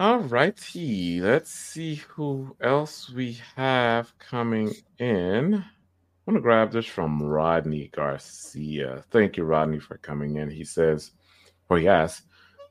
[0.00, 1.20] All righty.
[1.20, 5.52] Let's see who else we have coming in.
[5.52, 5.62] I'm
[6.24, 9.04] going to grab this from Rodney Garcia.
[9.10, 10.48] Thank you, Rodney, for coming in.
[10.48, 11.10] He says,
[11.68, 12.22] or he asks,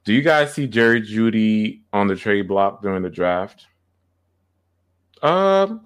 [0.06, 3.68] do you guys see Jerry Jeudy on the trade block during the draft?
[5.22, 5.82] Um,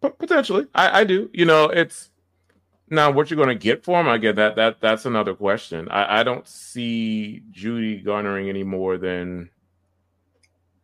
[0.00, 1.28] potentially, I, I do.
[1.32, 2.10] You know, it's
[2.88, 4.06] now what you're going to get for him.
[4.06, 4.54] I get that.
[4.54, 5.88] That that's another question.
[5.88, 9.50] I, I don't see Jeudy garnering any more than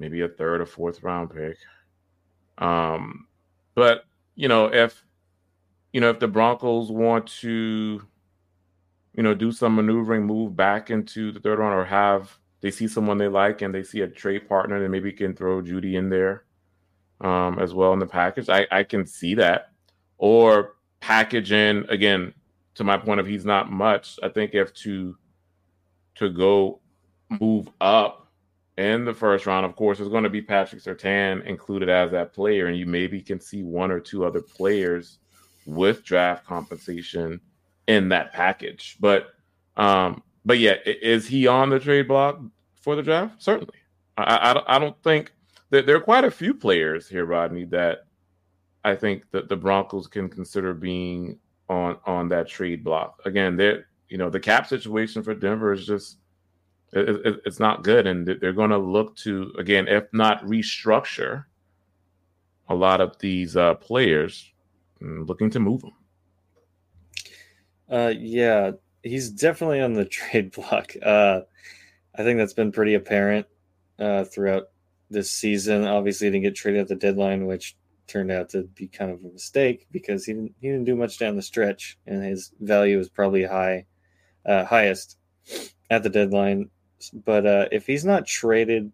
[0.02, 1.56] maybe a third or fourth round pick.
[2.58, 3.28] Um,
[3.74, 5.02] but you know, if
[5.92, 8.02] you know if the Broncos want to,
[9.14, 12.88] you know, do some maneuvering, move back into the third round, or have they see
[12.88, 16.10] someone they like and they see a trade partner, then maybe can throw Jeudy in
[16.10, 16.44] there
[17.20, 18.48] um, as well in the package.
[18.48, 19.70] I, I can see that.
[20.18, 22.34] Or package in again
[22.74, 24.18] to my point of he's not much.
[24.22, 25.16] I think if to
[26.16, 26.80] to go
[27.40, 28.21] move up
[28.82, 32.32] in the first round, of course, there's going to be Patrick Surtain included as that
[32.32, 35.18] player, and you maybe can see one or two other players
[35.66, 37.40] with draft compensation
[37.86, 38.96] in that package.
[39.00, 39.28] But
[39.76, 42.40] um, but yeah, is he on the trade block
[42.80, 43.42] for the draft?
[43.42, 43.74] Certainly.
[44.18, 45.32] I, I, I don't think
[45.70, 48.06] there, there are quite a few players here, Rodney, that
[48.84, 53.20] I think that the Broncos can consider being on on that trade block.
[53.24, 56.18] Again, they you know the cap situation for Denver is just
[56.92, 61.44] it, it, it's not good, and they're going to look to again, if not restructure
[62.68, 64.52] a lot of these uh, players,
[65.02, 65.92] mm, looking to move them.
[67.90, 70.94] Uh, yeah, he's definitely on the trade block.
[71.02, 71.40] Uh,
[72.14, 73.46] I think that's been pretty apparent
[73.98, 74.64] uh, throughout
[75.10, 75.86] this season.
[75.86, 77.76] Obviously, didn't get traded at the deadline, which
[78.06, 81.18] turned out to be kind of a mistake because he didn't he didn't do much
[81.18, 83.86] down the stretch, and his value is probably high,
[84.46, 85.18] uh, highest
[85.90, 86.70] at the deadline.
[87.10, 88.92] But uh, if he's not traded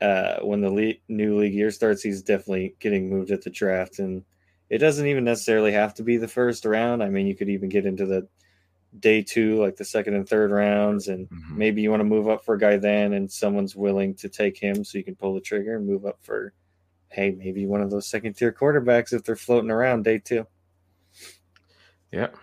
[0.00, 3.98] uh, when the le- new league year starts, he's definitely getting moved at the draft,
[3.98, 4.24] and
[4.68, 7.02] it doesn't even necessarily have to be the first round.
[7.02, 8.28] I mean, you could even get into the
[8.98, 11.58] day two, like the second and third rounds, and mm-hmm.
[11.58, 14.58] maybe you want to move up for a guy then, and someone's willing to take
[14.58, 16.52] him, so you can pull the trigger and move up for,
[17.08, 20.46] hey, maybe one of those second tier quarterbacks if they're floating around day two.
[22.12, 22.36] Yep.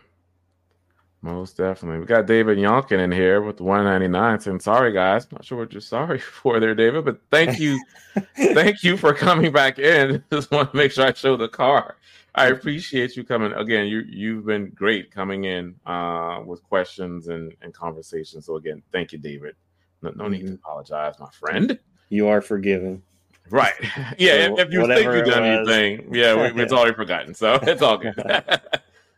[1.23, 2.01] Most definitely.
[2.01, 5.31] We got David Yonkin in here with the 199 saying, sorry guys.
[5.31, 7.81] Not sure what you're sorry for there, David, but thank you.
[8.35, 10.21] thank you for coming back in.
[10.31, 11.95] Just want to make sure I show the car.
[12.35, 13.87] I appreciate you coming again.
[13.87, 18.47] You you've been great coming in uh, with questions and, and conversations.
[18.47, 19.55] So again, thank you, David.
[20.01, 20.55] No, no need to mm-hmm.
[20.55, 21.79] apologize, my friend.
[22.09, 23.01] You are forgiven.
[23.49, 23.73] Right.
[24.17, 24.47] Yeah.
[24.47, 27.33] So if, if, you think you've done anything, yeah, we, it's already forgotten.
[27.33, 28.15] So it's all good.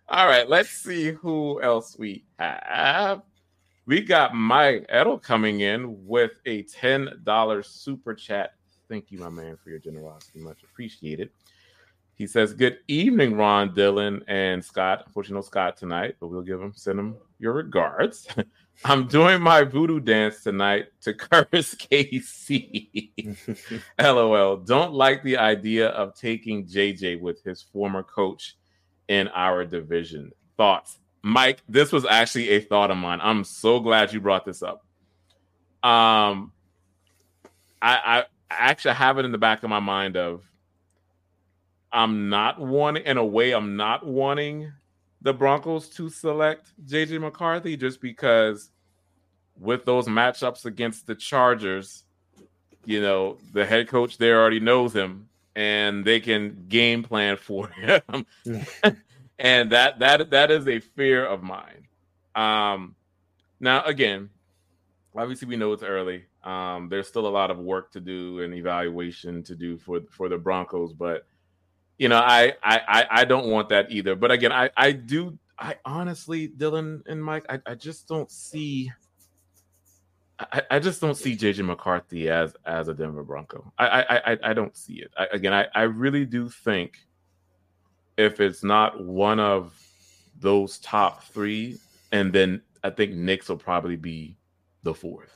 [0.08, 0.48] All right.
[0.48, 3.24] Let's see who else we have.
[3.88, 8.54] We got Mike Edel coming in with a $10 super chat.
[8.88, 10.40] Thank you, my man, for your generosity.
[10.40, 11.32] Much appreciated.
[12.16, 15.04] He says, "Good evening, Ron, Dylan, and Scott.
[15.06, 18.28] Unfortunately, no Scott tonight, but we'll give him send him your regards.
[18.86, 23.38] I'm doing my voodoo dance tonight to curse KC.
[24.00, 24.58] LOL.
[24.58, 28.56] Don't like the idea of taking JJ with his former coach
[29.08, 30.32] in our division.
[30.58, 31.62] Thoughts, Mike?
[31.68, 33.20] This was actually a thought of mine.
[33.22, 34.86] I'm so glad you brought this up.
[35.84, 36.52] Um,
[37.82, 40.44] I, I actually have it in the back of my mind of."
[41.96, 44.74] I'm not wanting, in a way, I'm not wanting
[45.22, 48.70] the Broncos to select JJ McCarthy just because
[49.58, 52.04] with those matchups against the Chargers,
[52.84, 57.68] you know, the head coach there already knows him and they can game plan for
[57.70, 58.26] him.
[59.40, 61.88] and that that that is a fear of mine.
[62.36, 62.96] Um
[63.60, 64.30] now again,
[65.16, 66.26] obviously we know it's early.
[66.44, 70.30] Um there's still a lot of work to do and evaluation to do for for
[70.30, 71.26] the Broncos, but
[71.98, 74.16] you know, I, I I don't want that either.
[74.16, 75.38] But again, I I do.
[75.58, 78.92] I honestly, Dylan and Mike, I, I just don't see.
[80.40, 83.72] I, I just don't see JJ McCarthy as as a Denver Bronco.
[83.78, 85.12] I I I, don't see it.
[85.18, 86.98] I, again, I, I really do think
[88.18, 89.74] if it's not one of
[90.40, 91.78] those top three,
[92.12, 94.36] and then I think Nix will probably be
[94.84, 95.34] the fourth,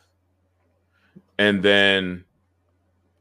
[1.38, 2.26] and then,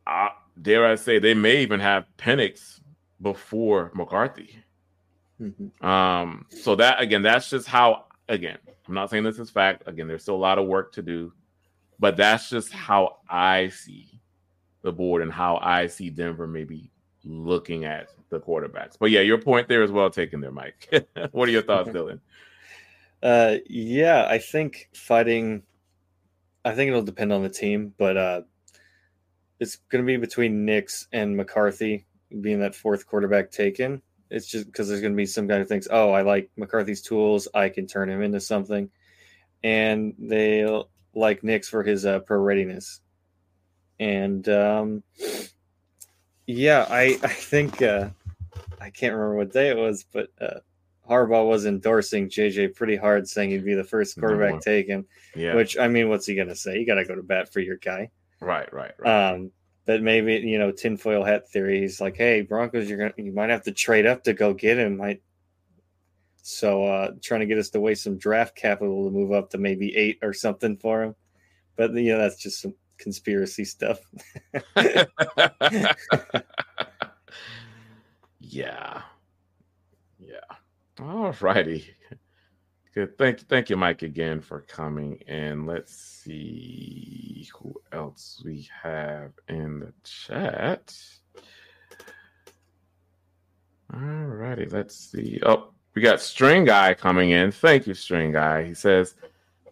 [0.06, 2.80] uh, dare I say, they may even have Penix
[3.22, 4.58] before McCarthy.
[5.40, 5.86] Mm-hmm.
[5.86, 9.84] Um, so that again, that's just how again, I'm not saying this is fact.
[9.86, 11.32] Again, there's still a lot of work to do,
[11.98, 14.20] but that's just how I see
[14.82, 16.90] the board and how I see Denver maybe
[17.24, 18.96] looking at the quarterbacks.
[18.98, 20.88] But yeah, your point there as well taken there, Mike.
[21.32, 22.20] what are your thoughts, Dylan?
[23.22, 25.62] Uh, yeah, I think fighting.
[26.64, 28.42] I think it'll depend on the team, but uh,
[29.58, 32.06] it's going to be between Nix and McCarthy
[32.40, 34.02] being that fourth quarterback taken.
[34.30, 37.00] It's just because there's going to be some guy who thinks, "Oh, I like McCarthy's
[37.00, 37.48] tools.
[37.54, 38.90] I can turn him into something,"
[39.64, 40.64] and they
[41.18, 43.00] like Nix for his uh, pro readiness.
[44.00, 45.02] And um,
[46.46, 48.08] yeah, I I think uh,
[48.80, 50.60] I can't remember what day it was, but uh,
[51.08, 54.70] Harbaugh was endorsing JJ pretty hard, saying he'd be the first quarterback mm-hmm.
[54.70, 55.06] taken.
[55.34, 55.54] Yeah.
[55.54, 56.78] Which I mean, what's he gonna say?
[56.78, 58.10] You got to go to bat for your guy.
[58.40, 59.32] Right, right, right.
[59.32, 59.50] Um,
[59.86, 61.80] but maybe you know tinfoil hat theory.
[61.80, 64.78] He's like, hey, Broncos, you're gonna you might have to trade up to go get
[64.78, 64.98] him.
[64.98, 65.22] Might
[66.48, 69.58] so uh, trying to get us to waste some draft capital to move up to
[69.58, 71.14] maybe eight or something for him.
[71.76, 74.00] But you know that's just some conspiracy stuff.
[78.40, 79.02] yeah,
[80.18, 80.40] yeah.
[80.98, 81.94] All righty.
[82.94, 83.18] Good.
[83.18, 85.22] Thank thank you, Mike, again for coming.
[85.28, 90.96] And let's see who else we have in the chat.
[93.92, 95.40] All righty, let's see.
[95.44, 97.50] Oh, we got String Guy coming in.
[97.50, 98.64] Thank you, String Guy.
[98.64, 99.14] He says,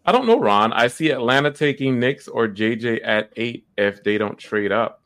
[0.05, 0.73] I don't know, Ron.
[0.73, 5.03] I see Atlanta taking Nix or JJ at eight if they don't trade up.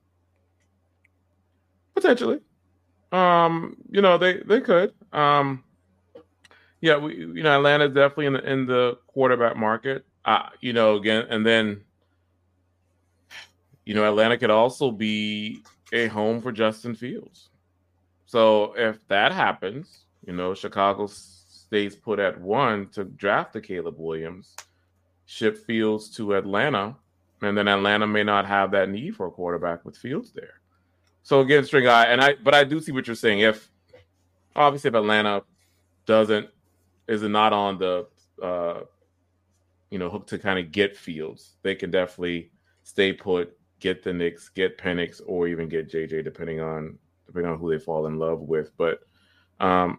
[1.95, 2.41] Potentially.
[3.13, 4.93] Um, you know, they they could.
[5.13, 5.65] Um
[6.81, 10.05] yeah, we you know Atlanta's definitely in the in the quarterback market.
[10.25, 11.83] Uh, you know, again, and then
[13.85, 17.49] you know Atlanta could also be a home for Justin Fields.
[18.27, 23.97] So if that happens, you know, Chicago stays put at one to draft the Caleb
[23.99, 24.55] Williams,
[25.27, 26.97] ship Fields to Atlanta,
[27.43, 30.61] and then Atlanta may not have that need for a quarterback with Fields there.
[31.23, 33.41] So again, string guy, and I but I do see what you're saying.
[33.41, 33.71] If
[34.57, 35.43] obviously if Atlanta
[36.07, 36.49] doesn't
[37.09, 38.07] is it not on the
[38.43, 38.81] uh,
[39.91, 41.57] you know hook to kind of get Fields.
[41.63, 42.51] They can definitely
[42.85, 47.59] stay put, get the Nix, get Penix, or even get JJ, depending on depending on
[47.59, 48.73] who they fall in love with.
[48.77, 49.01] But
[49.61, 49.99] um,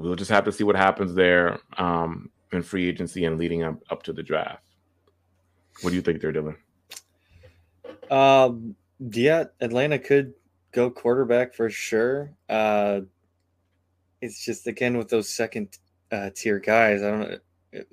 [0.00, 3.76] we'll just have to see what happens there um, in free agency and leading up
[3.90, 4.64] up to the draft.
[5.82, 6.56] What do you think they're doing?
[8.10, 10.34] Um, yeah, Atlanta could
[10.72, 12.32] go quarterback for sure.
[12.48, 13.00] Uh,
[14.20, 15.78] it's just again with those second
[16.10, 17.38] uh, tier guys, I don't know.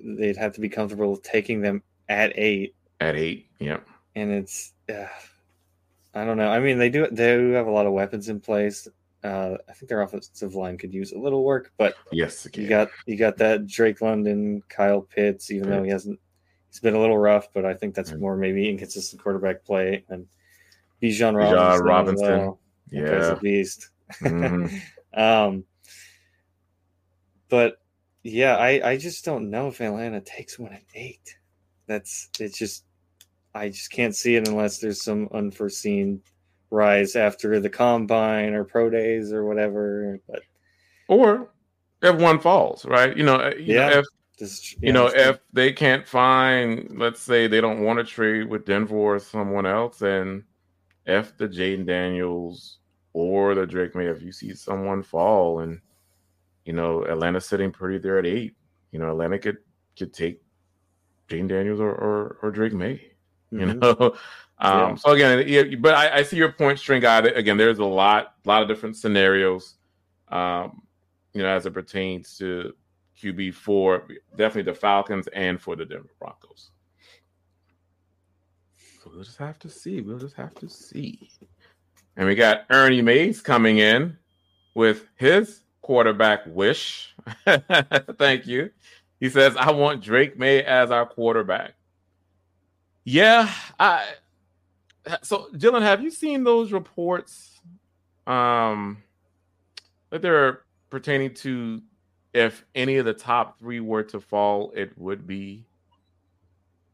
[0.00, 2.74] They'd have to be comfortable taking them at eight.
[3.00, 3.78] At eight, yeah.
[4.16, 5.06] And it's, uh,
[6.14, 6.50] I don't know.
[6.50, 8.88] I mean, they do they do have a lot of weapons in place.
[9.24, 12.88] Uh, I think their offensive line could use a little work, but yes, you got
[13.06, 15.76] you got that Drake London, Kyle Pitts, even yeah.
[15.76, 16.20] though he hasn't,
[16.70, 20.26] he's been a little rough, but I think that's more maybe inconsistent quarterback play and
[21.02, 21.84] Bijan Robinson.
[21.84, 22.38] Robinson.
[22.38, 22.60] Well.
[22.90, 23.90] Yeah, a beast.
[24.22, 24.76] Mm-hmm.
[25.20, 25.64] um,
[27.48, 27.80] but
[28.22, 31.36] yeah, I, I just don't know if Atlanta takes one at eight.
[31.86, 32.84] That's it's just
[33.54, 36.22] I just can't see it unless there's some unforeseen
[36.70, 40.18] rise after the combine or pro days or whatever.
[40.28, 40.42] But
[41.08, 41.50] or
[42.02, 43.16] if one falls, right?
[43.16, 43.88] You know, uh, you yeah.
[43.88, 44.06] Know, if
[44.38, 48.48] this, yeah, you know, if they can't find, let's say they don't want to trade
[48.48, 50.44] with Denver or someone else, and
[51.06, 52.78] if the Jayden Daniels
[53.12, 55.80] or the Drake Maye, if you see someone fall and
[56.68, 58.54] you know, Atlanta's sitting pretty there at eight.
[58.92, 59.56] You know, Atlanta could
[59.98, 60.42] could take
[61.30, 63.07] Jayden Daniels or or, or Drake Maye.
[63.50, 63.78] You mm-hmm.
[63.78, 64.16] know,
[64.58, 64.94] um, yeah.
[64.96, 67.18] so again, yeah, but I, I, see your point, string guy.
[67.18, 69.74] Again, there's a lot, a lot of different scenarios.
[70.28, 70.82] Um,
[71.32, 72.74] you know, as it pertains to
[73.20, 76.70] QB for definitely the Falcons and for the Denver Broncos.
[79.02, 80.00] So we'll just have to see.
[80.00, 81.30] We'll just have to see.
[82.16, 84.16] And we got Ernie Mays coming in
[84.74, 87.14] with his quarterback wish.
[88.18, 88.70] Thank you.
[89.20, 91.74] He says, I want Drake Maye as our quarterback.
[93.10, 93.50] Yeah,
[93.80, 94.04] I
[95.22, 97.58] so Dylan, have you seen those reports
[98.26, 99.02] um
[100.10, 101.80] that they're pertaining to
[102.34, 105.64] if any of the top three were to fall, it would be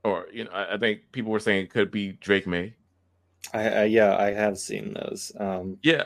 [0.05, 2.75] or you know, I, I think people were saying it could be Drake Maye.
[3.53, 5.33] I, I yeah, I have seen those.
[5.41, 6.05] Um yeah.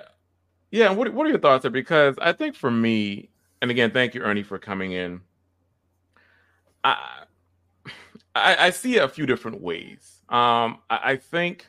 [0.71, 1.71] Yeah, what what are your thoughts there?
[1.71, 3.29] Because I think for me,
[3.61, 5.21] and again, thank you, Ernie, for coming in.
[6.83, 7.18] I
[8.39, 10.23] I, I see it a few different ways.
[10.29, 11.67] Um, I, I think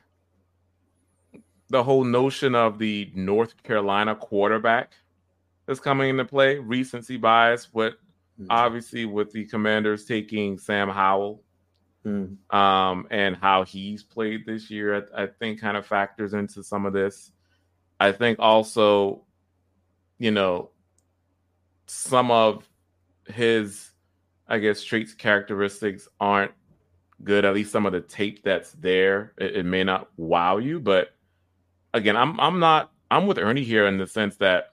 [1.70, 4.94] the whole notion of the North Carolina quarterback
[5.68, 6.58] is coming into play.
[6.58, 8.48] Recency bias, but mm-hmm.
[8.50, 11.44] obviously with the Commanders taking Sam Howell,
[12.06, 12.38] Mm.
[12.56, 16.86] um, and how he's played this year, I, I think kind of factors into some
[16.86, 17.34] of this.
[18.00, 19.26] I think also,
[20.18, 20.70] you know,
[21.88, 22.68] some of
[23.28, 23.92] his,
[24.48, 26.54] I guess, traits, characteristics aren't
[27.24, 27.46] good.
[27.46, 30.80] At least some of the tape that's there, it, it may not wow you.
[30.80, 31.10] But
[31.94, 34.72] again, I'm I'm not I'm with Ernie here in the sense that,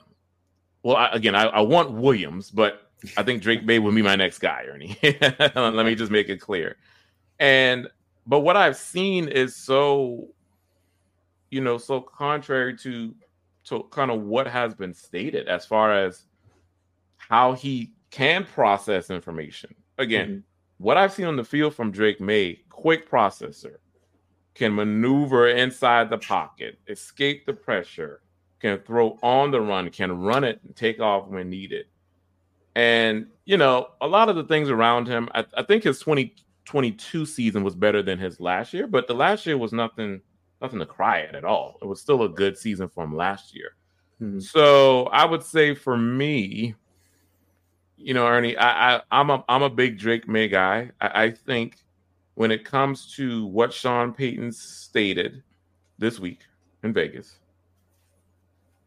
[0.83, 4.17] well, I, again, I, I want Williams, but I think Drake Maye would be my
[4.17, 4.99] next guy, Ernie.
[5.55, 6.77] Let me just make it clear.
[7.39, 7.89] And
[8.27, 10.29] but what I've seen is so,
[11.51, 13.15] you know, so contrary to
[13.67, 16.25] to kind of what has been stated as far as
[17.17, 19.75] how he can process information.
[19.99, 20.39] Again, mm-hmm.
[20.79, 23.77] What I've seen on the field from Drake Maye, quick processor,
[24.55, 28.23] can maneuver inside the pocket, escape the pressure,
[28.61, 31.87] can throw on the run, can run it and take off when needed.
[32.75, 37.25] And, you know, a lot of the things around him, I, I think his 2022
[37.25, 40.21] season was better than his last year, but the last year was nothing
[40.63, 41.77] nothing to cry at at all.
[41.83, 43.77] It was still a good season for him last year.
[44.23, 44.41] Mm-hmm.
[44.41, 46.75] So I would say for me,
[47.97, 50.91] you know, Ernie, I, I am a I'm a big Drake Maye guy.
[51.01, 51.79] I, I think
[52.35, 55.43] when it comes to what Sean Payton stated
[55.99, 56.41] this week
[56.83, 57.37] in Vegas,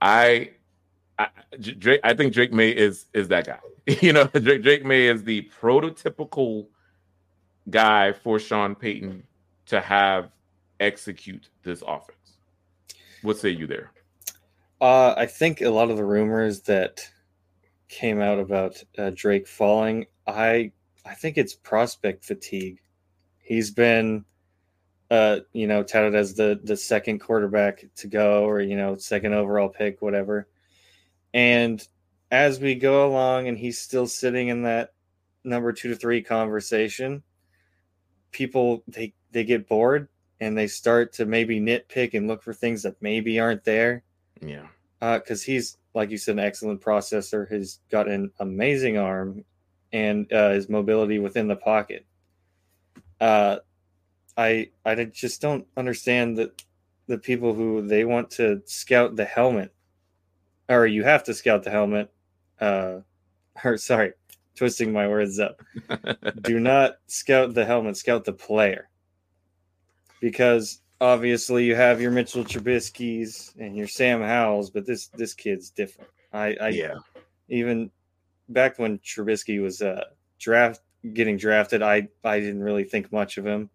[0.01, 0.51] I,
[1.17, 1.27] I
[1.59, 3.59] Drake I think Drake Maye is is that guy.
[4.01, 6.67] you know, Drake Drake Maye is the prototypical
[7.69, 9.23] guy for Sean Payton
[9.67, 10.31] to have
[10.79, 12.37] execute this offense.
[13.21, 13.91] What say you there?
[14.81, 17.09] Uh, I think a lot of the rumors that
[17.89, 20.71] came out about uh, Drake falling, I
[21.05, 22.79] I think it's prospect fatigue.
[23.39, 24.25] He's been,
[25.09, 29.33] uh, you know, touted as the the second quarterback to go, or you know, second
[29.33, 30.47] overall pick, whatever.
[31.33, 31.85] And
[32.31, 34.93] as we go along, and he's still sitting in that
[35.43, 37.23] number two to three conversation,
[38.31, 40.07] people they they get bored
[40.39, 44.03] and they start to maybe nitpick and look for things that maybe aren't there.
[44.41, 44.67] Yeah.
[44.99, 47.49] Because uh, he's like you said, an excellent processor.
[47.51, 49.43] He's got an amazing arm
[49.91, 52.05] and uh, his mobility within the pocket.
[53.19, 53.57] Uh,
[54.37, 56.63] I I just don't understand that
[57.07, 59.73] the people who they want to scout the helmet,
[60.69, 62.11] or you have to scout the helmet.
[62.59, 62.99] Uh,
[63.63, 64.13] or sorry,
[64.55, 65.61] twisting my words up.
[66.41, 68.89] Do not scout the helmet, scout the player.
[70.21, 75.69] Because obviously you have your Mitchell Trubisky's and your Sam Howells, but this this kid's
[75.69, 76.09] different.
[76.33, 76.95] I, I yeah.
[77.49, 77.91] Even
[78.49, 80.05] back when Trubisky was uh
[80.39, 80.81] draft
[81.13, 83.69] getting drafted, I I didn't really think much of him.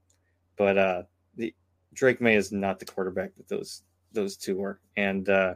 [0.56, 1.02] But uh
[1.36, 1.54] the
[1.92, 4.80] Drake Maye is not the quarterback that those those two were.
[4.96, 5.54] And uh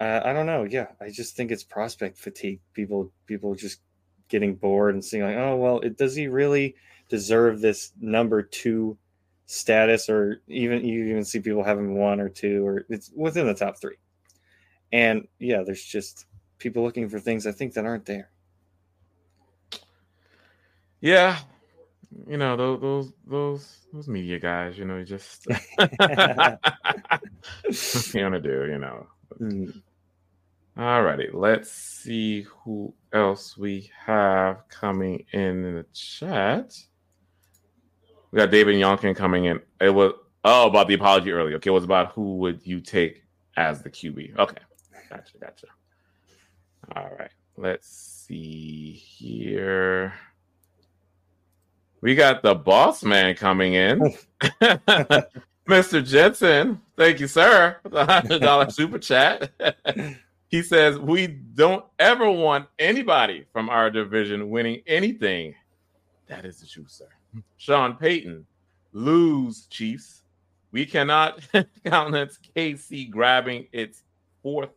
[0.00, 0.62] I don't know.
[0.62, 2.60] Yeah, I just think it's prospect fatigue.
[2.72, 3.80] People, people just
[4.28, 6.76] getting bored and seeing like, oh well, it, does he really
[7.08, 8.96] deserve this number two
[9.48, 13.54] status, or even you even see people having one or two, or it's within the
[13.54, 13.96] top three.
[14.92, 16.26] And yeah, there's just
[16.58, 18.30] people looking for things I think that aren't there.
[21.00, 21.38] Yeah,
[22.26, 24.78] you know those those those those media guys.
[24.78, 25.56] You know, just you
[28.20, 28.66] gonna do?
[28.68, 29.06] You know.
[29.40, 29.82] Mm.
[30.76, 36.72] All righty, let's see who else we have coming in, in the chat.
[38.30, 39.60] We got David Yonkin coming in.
[39.80, 40.12] It was
[40.44, 41.56] oh about the apology earlier.
[41.56, 43.24] Okay, it was about who would you take
[43.56, 44.38] as the QB.
[44.38, 44.62] Okay,
[45.10, 45.66] gotcha, gotcha.
[46.94, 50.14] All right, let's see here.
[52.00, 54.14] We got the boss man coming in.
[55.68, 56.02] Mr.
[56.02, 59.50] Jensen, thank you, sir, the hundred dollar super chat.
[60.48, 65.54] He says, We don't ever want anybody from our division winning anything.
[66.26, 67.08] That is the truth, sir.
[67.56, 68.46] Sean Payton,
[68.92, 70.22] lose, Chiefs.
[70.70, 71.40] We cannot
[71.84, 74.02] countenance KC grabbing its
[74.42, 74.70] fourth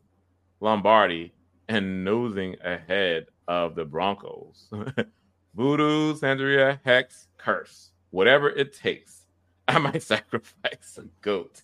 [0.60, 1.34] Lombardi
[1.68, 4.70] and nosing ahead of the Broncos.
[5.56, 9.26] Voodoo, Santeria, Hex, Curse, whatever it takes.
[9.68, 11.62] I might sacrifice a goat.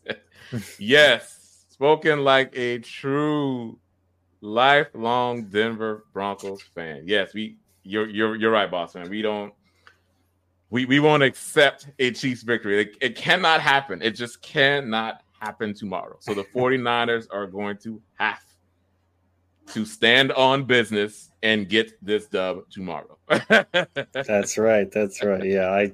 [0.77, 3.77] yes, spoken like a true
[4.41, 7.03] lifelong Denver Broncos fan.
[7.05, 9.09] Yes, we you're you're you're right, boss man.
[9.09, 9.53] We don't
[10.69, 12.81] we we won't accept a Chiefs victory.
[12.81, 14.01] It, it cannot happen.
[14.01, 16.17] It just cannot happen tomorrow.
[16.19, 18.43] So the 49ers are going to have
[19.67, 23.17] to stand on business and get this dub tomorrow.
[23.27, 24.89] that's right.
[24.91, 25.43] That's right.
[25.43, 25.93] Yeah, I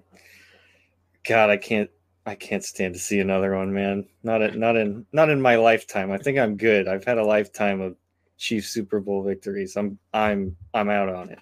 [1.24, 1.89] God, I can't
[2.26, 4.07] I can't stand to see another one, man.
[4.24, 6.11] Not in, not in not in my lifetime.
[6.11, 6.88] I think I'm good.
[6.88, 7.95] I've had a lifetime of
[8.38, 9.76] Chiefs Super Bowl victories.
[9.76, 11.39] I'm I'm I'm out on it.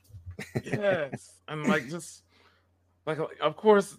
[0.66, 2.24] yes, and like just
[3.06, 3.98] like of course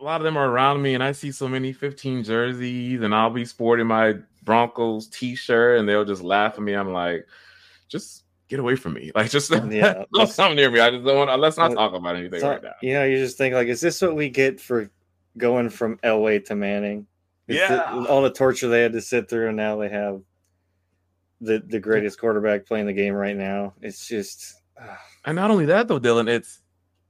[0.00, 3.14] a lot of them are around me and I see so many 15 jerseys and
[3.14, 6.74] I'll be sporting my Broncos t-shirt and they'll just laugh at me.
[6.74, 7.26] I'm like,
[7.88, 9.12] just get away from me.
[9.14, 10.80] Like just yeah, don't come near me.
[10.80, 12.72] I just don't want let's not talk about anything not, right now.
[12.82, 14.90] You know, you just think like, is this what we get for
[15.38, 17.06] going from Elway to Manning?
[17.48, 18.04] Is yeah.
[18.08, 20.20] All the torture they had to sit through and now they have
[21.40, 23.74] the the greatest quarterback playing the game right now.
[23.80, 24.96] It's just uh...
[25.26, 26.61] and not only that though, Dylan, it's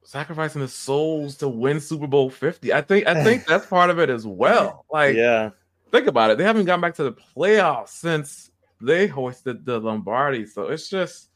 [0.05, 2.73] sacrificing the souls to win Super Bowl 50.
[2.73, 4.85] I think I think that's part of it as well.
[4.91, 5.51] Like yeah.
[5.91, 6.39] Think about it.
[6.39, 8.51] They haven't gone back to the playoffs since
[8.81, 10.47] they hoisted the Lombardi.
[10.47, 11.29] So it's just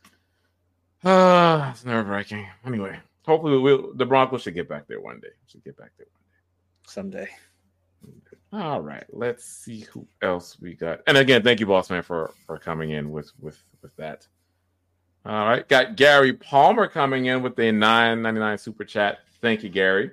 [1.04, 2.46] uh it's nerve wracking.
[2.64, 5.28] Anyway, hopefully we'll the Broncos should get back there one day.
[5.46, 6.88] Should get back there one day.
[6.88, 7.28] Someday.
[8.52, 11.00] All right, let's see who else we got.
[11.06, 14.26] And again, thank you, boss man, for for coming in with with with that.
[15.26, 19.18] All right, got Gary Palmer coming in with a 9.99 super chat.
[19.40, 20.12] Thank you, Gary.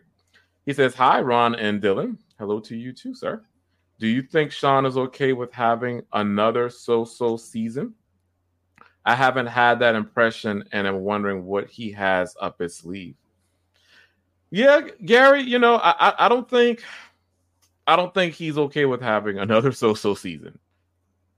[0.65, 2.17] He says, "Hi, Ron and Dylan.
[2.39, 3.43] Hello to you too, sir.
[3.99, 7.93] Do you think Sean is okay with having another so-so season?
[9.05, 13.15] I haven't had that impression, and I'm wondering what he has up his sleeve."
[14.49, 15.43] Yeah, Gary.
[15.43, 16.83] You know, I I, I don't think
[17.85, 20.57] I don't think he's okay with having another so-so season.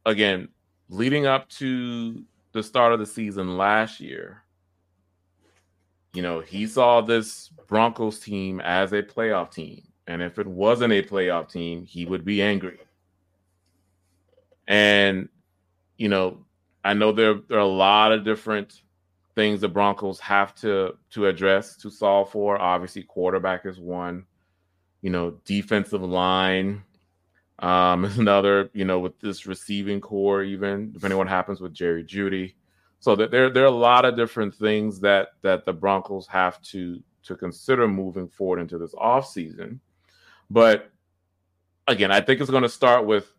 [0.06, 0.48] Again,
[0.88, 2.24] leading up to
[2.56, 4.42] the start of the season last year,
[6.14, 9.84] you know, he saw this Broncos team as a playoff team.
[10.08, 12.80] And if it wasn't a playoff team, he would be angry.
[14.70, 15.28] And,
[15.98, 16.46] you know,
[16.86, 18.82] I know there, there are a lot of different
[19.36, 22.58] things the Broncos have to to address to solve for.
[22.58, 24.26] Obviously, quarterback is one.
[25.02, 26.84] You know, defensive line
[27.60, 32.04] um, another, you know, with this receiving core, even depending on what happens with Jerry
[32.04, 32.54] Jeudy.
[33.00, 36.62] So that there, there are a lot of different things that that the Broncos have
[36.64, 39.80] to to consider moving forward into this offseason.
[40.50, 40.92] But
[41.88, 43.32] again, I think it's going to start with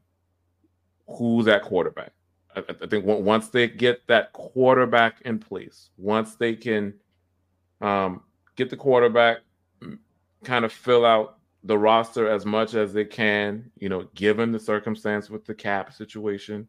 [1.08, 2.12] who's at quarterback.
[2.54, 6.94] I, I, think once they get that quarterback in place, once they can
[7.80, 8.22] um,
[8.56, 9.38] get the quarterback,
[10.42, 11.35] kind of fill out
[11.66, 15.92] the roster as much as they can, you know, given the circumstance with the cap
[15.92, 16.68] situation.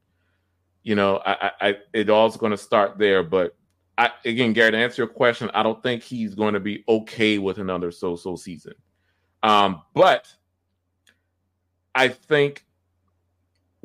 [0.84, 3.22] You know, I, I it all's going to start there.
[3.22, 3.56] But
[3.98, 7.38] I, again, Gary, to answer your question, I don't think he's going to be okay
[7.38, 8.74] with another so-so season.
[9.43, 10.34] Um, but
[11.93, 12.66] I think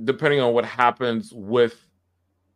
[0.02, 1.86] depending on what happens with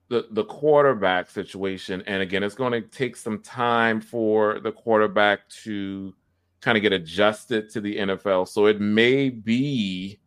[0.08, 5.48] the the quarterback situation, and again, it's going to take some time for the quarterback
[5.64, 6.14] to
[6.66, 8.48] kind of get adjusted to the NFL.
[8.48, 10.18] So it may be,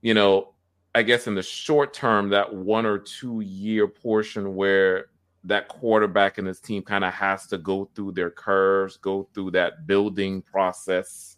[0.00, 0.54] you know,
[0.92, 5.06] I guess in the short term, that one or two year portion where
[5.44, 9.52] that quarterback and his team kind of has to go through their curves, go through
[9.52, 11.36] that building process,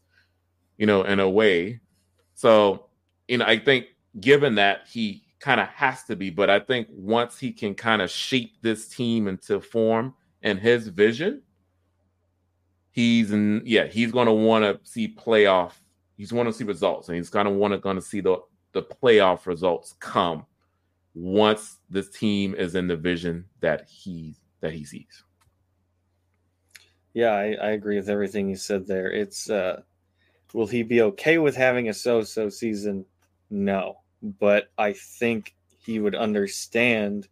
[0.78, 1.80] you know, in a way.
[2.34, 2.86] So,
[3.28, 3.88] you know, I think
[4.20, 8.00] given that he kind of has to be, but I think once he can kind
[8.00, 11.42] of shape this team into form and his vision,
[12.94, 15.72] he's in yeah he's going to want to see playoff
[16.16, 18.36] he's want to see results and he's going to want to going to see the
[18.72, 20.46] the playoff results come
[21.14, 25.24] once this team is in the vision that he that he sees.
[27.12, 29.10] Yeah I, I agree with everything you said there.
[29.10, 29.82] It's uh
[30.52, 33.04] will he be okay with having a so-so season?
[33.50, 33.98] No
[34.38, 37.28] but i think he would understand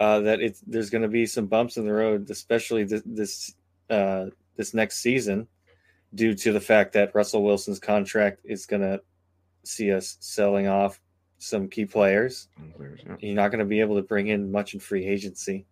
[0.00, 3.54] uh, that it's there's going to be some bumps in the road, especially this, this
[3.90, 4.26] uh,
[4.58, 5.48] this next season
[6.14, 9.00] due to the fact that Russell Wilson's contract is going to
[9.64, 11.00] see us selling off
[11.38, 12.48] some key players.
[12.76, 13.16] players yeah.
[13.20, 15.64] You're not going to be able to bring in much in free agency.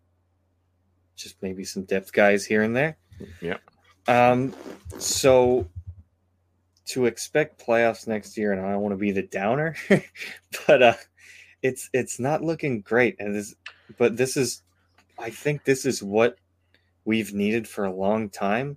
[1.17, 2.97] Just maybe some depth guys here and there.
[3.41, 3.57] Yeah.
[4.07, 4.55] Um,
[4.99, 5.67] so
[6.87, 9.75] to expect playoffs next year, and I don't want to be the downer,
[10.67, 10.95] but uh,
[11.63, 13.17] it's it's not looking great.
[13.19, 13.55] And this,
[13.99, 14.63] but this is,
[15.19, 16.37] I think this is what
[17.07, 18.77] we've needed for a long time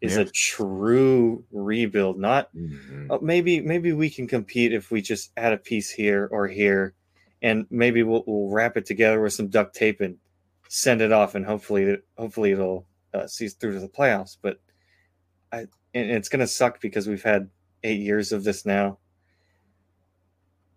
[0.00, 0.22] is yeah.
[0.22, 3.10] a true rebuild not mm-hmm.
[3.10, 6.94] uh, maybe maybe we can compete if we just add a piece here or here
[7.40, 10.16] and maybe we'll, we'll wrap it together with some duct tape and
[10.68, 14.60] send it off and hopefully hopefully it'll uh, see through to the playoffs but
[15.52, 15.60] i
[15.94, 17.48] and it's going to suck because we've had
[17.84, 18.98] eight years of this now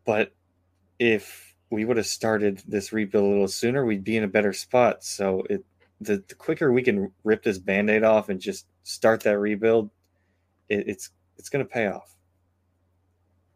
[0.05, 0.33] but
[0.97, 4.53] if we would have started this rebuild a little sooner we'd be in a better
[4.53, 5.63] spot so it
[6.01, 9.89] the, the quicker we can rip this band-aid off and just start that rebuild
[10.69, 12.15] it, it's it's going to pay off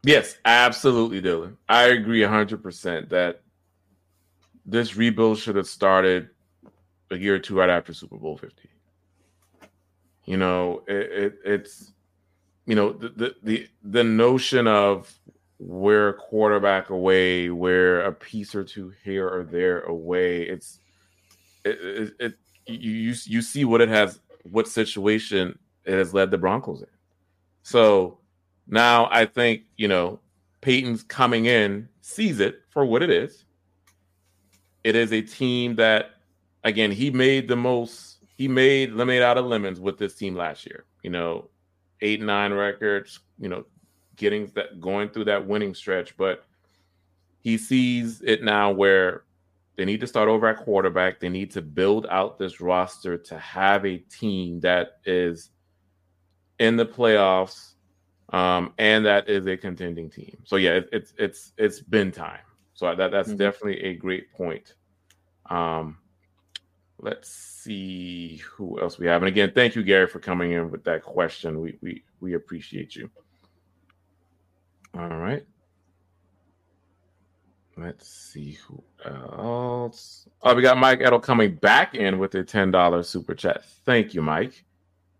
[0.04, 3.41] yes absolutely dylan i agree 100% that
[4.66, 6.30] this rebuild should have started
[7.12, 8.68] a year or two right after super bowl 50
[10.26, 11.91] You know, it, it, it's
[12.66, 15.14] you know the, the the the notion of
[15.60, 20.41] we're a quarterback away, we're a piece or two here or there away.
[20.43, 20.80] It's
[21.66, 22.34] it, it, it
[22.68, 26.88] you you see what it has, what situation it has led the Broncos in.
[27.63, 28.20] So
[28.68, 30.20] now I think you know
[30.61, 33.45] Payton's coming in, sees it for what it is.
[34.84, 36.11] It is a team that,
[36.63, 38.18] again, he made the most.
[38.38, 40.86] He made lemonade out of lemons with this team last year.
[41.03, 41.49] You know,
[42.01, 43.20] eight nine records.
[43.39, 43.66] You know,
[44.16, 46.45] getting that going through that winning stretch, but
[47.41, 49.24] he sees it now where
[49.78, 51.19] they need to start over at quarterback.
[51.19, 55.49] They need to build out this roster to have a team that is
[56.59, 57.73] in the playoffs,
[58.30, 60.38] um, and that is a contending team.
[60.45, 62.39] So yeah, it, it's it's it's been time.
[62.73, 63.38] So that that's mm-hmm.
[63.38, 64.73] definitely a great point.
[65.49, 65.97] Um,
[66.99, 69.21] let's see who else we have.
[69.21, 71.59] And again, thank you, Gary, for coming in with that question.
[71.59, 73.09] We we we appreciate you.
[74.97, 75.45] All right.
[77.78, 80.28] Let's see who else.
[80.41, 83.65] Oh, we got Mike Edel coming back in with a $10 super chat.
[83.86, 84.63] Thank you, Mike.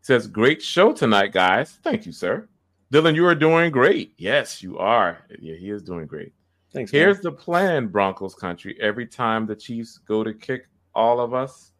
[0.02, 1.80] says, Great show tonight, guys.
[1.84, 2.48] Thank you, sir.
[2.94, 4.14] Dylan, you are doing great.
[4.18, 5.26] Yes, you are.
[5.40, 6.34] Yeah, he is doing great.
[6.72, 6.92] Thanks.
[6.92, 7.24] Here's man.
[7.24, 8.78] the plan, Broncos country.
[8.80, 11.72] Every time the Chiefs go to kick all of us,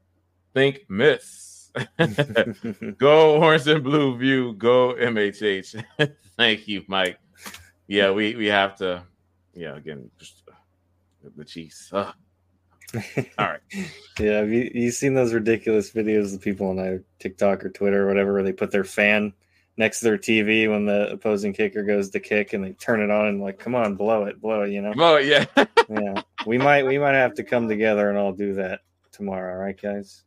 [0.54, 1.72] think miss.
[2.98, 4.54] go Orange and Blue View.
[4.54, 5.84] Go MHH.
[6.38, 7.20] Thank you, Mike
[7.88, 9.04] yeah, we we have to.
[9.54, 10.44] Yeah, again, just
[11.36, 11.92] the Chiefs.
[12.94, 13.02] Uh.
[13.40, 13.60] All right.
[14.20, 18.04] yeah, have you you seen those ridiculous videos of people on uh, TikTok or Twitter
[18.04, 19.34] or whatever where they put their fan
[19.76, 23.10] next to their TV when the opposing kicker goes to kick and they turn it
[23.10, 24.94] on and like, come on, blow it, blow it, you know?
[24.98, 25.46] Oh yeah.
[25.90, 26.22] yeah.
[26.46, 30.24] We might we might have to come together and all do that tomorrow, right, guys?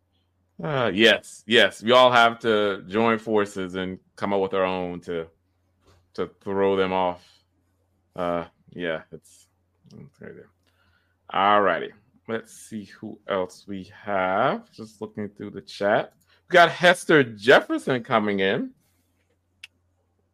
[0.62, 1.82] Uh yes, yes.
[1.82, 5.28] We all have to join forces and come up with our own to
[6.14, 7.24] to throw them off
[8.18, 9.46] uh, yeah, it's,
[9.92, 10.50] it's right there.
[11.30, 11.92] All righty.
[12.26, 14.70] Let's see who else we have.
[14.72, 16.12] Just looking through the chat.
[16.48, 18.70] We got Hester Jefferson coming in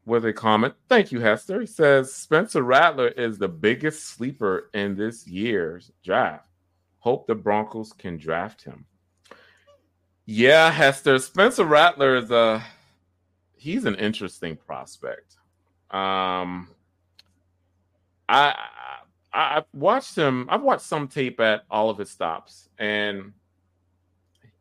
[0.07, 0.75] with a comment.
[0.89, 1.61] Thank you, Hester.
[1.61, 6.49] He says Spencer Rattler is the biggest sleeper in this year's draft.
[6.99, 8.87] Hope the Broncos can draft him.
[10.27, 11.19] Yeah, Hester.
[11.19, 12.65] Spencer Rattler is a
[13.57, 15.37] he's an interesting prospect.
[15.91, 16.69] Um,
[18.29, 18.69] I, I
[19.35, 20.47] I've watched him.
[20.49, 23.33] I've watched some tape at all of his stops, and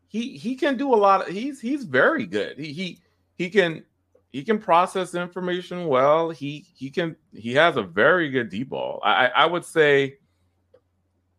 [0.07, 1.27] he he can do a lot.
[1.27, 2.57] Of, he's he's very good.
[2.57, 2.99] He he
[3.35, 3.83] he can
[4.31, 6.31] he can process information well.
[6.31, 8.99] He he can he has a very good deep ball.
[9.03, 10.17] I I would say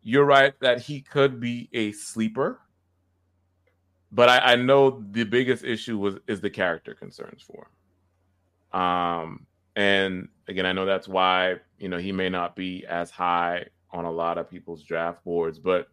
[0.01, 2.61] you're right that he could be a sleeper,
[4.11, 7.67] but I, I know the biggest issue was is the character concerns for
[8.71, 8.81] him.
[8.81, 13.65] Um, and again, I know that's why you know he may not be as high
[13.91, 15.87] on a lot of people's draft boards, but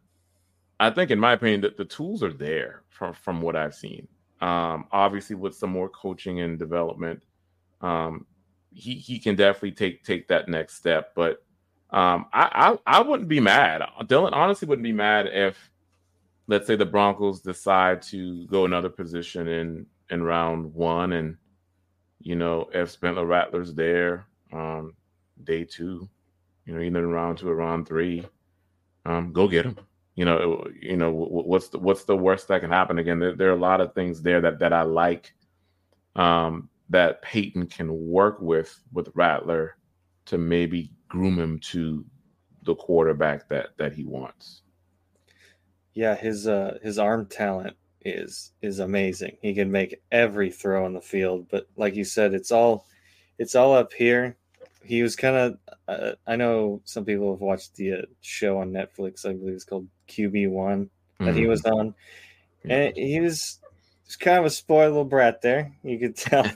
[0.80, 4.08] I think, in my opinion, that the tools are there from from what I've seen.
[4.40, 7.22] Um, obviously, with some more coaching and development,
[7.80, 8.26] um,
[8.72, 11.12] he he can definitely take take that next step.
[11.14, 11.44] But
[11.90, 13.82] um, I, I I wouldn't be mad.
[14.02, 15.70] Dylan honestly wouldn't be mad if,
[16.48, 21.36] let's say, the Broncos decide to go another position in in round one and
[22.22, 24.94] you know, if Spencer Rattler's there, um,
[25.44, 26.08] day two,
[26.64, 28.24] you know, either in round two or round three,
[29.04, 29.76] um, go get him.
[30.14, 32.98] You know, you know what's the what's the worst that can happen?
[32.98, 35.32] Again, there, there are a lot of things there that that I like,
[36.16, 39.76] um, that Payton can work with with Rattler
[40.26, 42.04] to maybe groom him to
[42.64, 44.62] the quarterback that that he wants.
[45.94, 49.36] Yeah, his uh his arm talent is is amazing.
[49.40, 52.86] He can make every throw on the field, but like you said, it's all
[53.38, 54.36] it's all up here.
[54.84, 58.72] He was kind of uh, I know some people have watched the uh, show on
[58.72, 59.26] Netflix.
[59.26, 61.38] I believe it's called QB One that mm-hmm.
[61.38, 61.94] he was on,
[62.64, 63.60] and he was
[64.12, 65.72] was kind of a spoiled little brat there.
[65.82, 66.46] You could tell,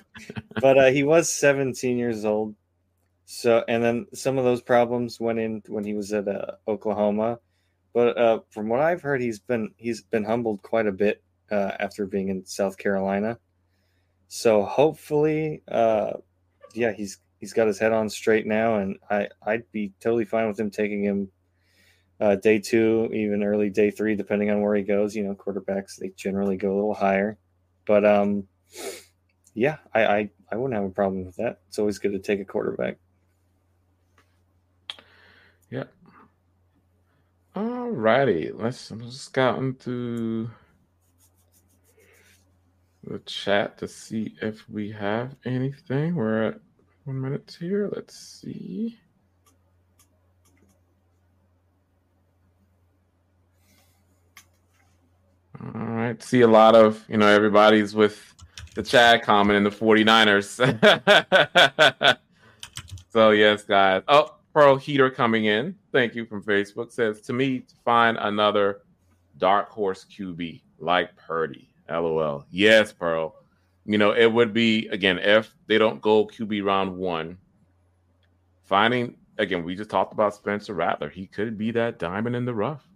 [0.61, 2.55] but uh, he was 17 years old.
[3.25, 7.41] So, and then some of those problems went in when he was at uh, Oklahoma.
[7.93, 11.73] But uh, from what I've heard, he's been he's been humbled quite a bit uh,
[11.79, 13.39] after being in South Carolina.
[14.29, 16.15] So hopefully, uh,
[16.75, 20.49] yeah, he's he's got his head on straight now, and I I'd be totally fine
[20.49, 21.29] with him taking him
[22.21, 25.15] uh, day two, even early day three, depending on where he goes.
[25.15, 27.39] You know, quarterbacks they generally go a little higher,
[27.87, 28.49] but um,
[29.55, 31.61] yeah, I I, I wouldn't have a problem with that.
[31.69, 32.99] It's always good to take a quarterback.
[35.71, 35.85] Yeah.
[37.55, 40.51] All righty, let's just scouting through
[43.07, 46.15] the chat to see if we have anything.
[46.17, 46.61] We're at
[47.05, 47.89] one minute here.
[47.95, 48.99] Let's see.
[55.61, 56.21] All right.
[56.23, 58.35] See a lot of, you know, everybody's with
[58.75, 60.59] the chat comment in the 49ers.
[63.09, 64.03] so, yes, guys.
[64.09, 65.77] Oh, Pearl Heater coming in.
[65.93, 68.83] Thank you from Facebook says to me to find another
[69.39, 71.69] dark horse QB like Purdy.
[71.89, 72.45] LOL.
[72.51, 73.35] Yes, Pearl.
[73.85, 77.39] You know, it would be again if they don't go QB round one.
[78.65, 81.09] Finding again, we just talked about Spencer Rattler.
[81.09, 82.87] He could be that diamond in the rough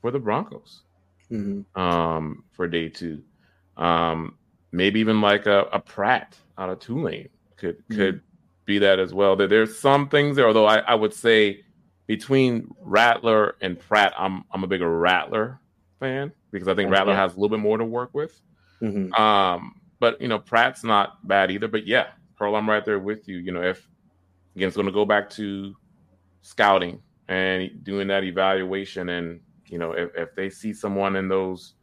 [0.00, 0.82] for the Broncos
[1.30, 1.80] mm-hmm.
[1.80, 3.22] um, for day two.
[3.76, 4.36] Um,
[4.70, 7.96] maybe even like a, a Pratt out of Tulane could mm-hmm.
[7.96, 8.20] could
[8.64, 9.34] be that as well.
[9.36, 11.64] That there's some things there, although I, I would say
[12.06, 15.58] between Rattler and Pratt, I'm I'm a bigger Rattler
[15.98, 18.40] fan because I think Rattler has a little bit more to work with.
[18.80, 19.12] Mm-hmm.
[19.14, 21.68] Um, but you know, Pratt's not bad either.
[21.68, 23.38] But yeah, Pearl, I'm right there with you.
[23.38, 23.88] You know, if
[24.54, 25.74] again, it's going to go back to
[26.42, 31.74] scouting and doing that evaluation, and you know, if, if they see someone in those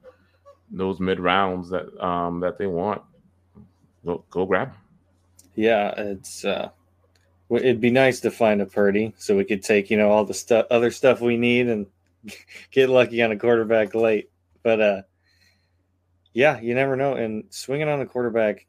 [0.72, 3.02] those mid rounds that um that they want,
[4.06, 4.78] go go grab them.
[5.56, 6.70] Yeah, it's uh
[7.50, 10.34] it'd be nice to find a Purdy so we could take, you know, all the
[10.34, 11.88] stuff other stuff we need and
[12.72, 14.29] get lucky on a quarterback late.
[14.64, 15.02] But uh
[16.34, 17.16] yeah, you never know.
[17.16, 18.66] And swinging on the quarterback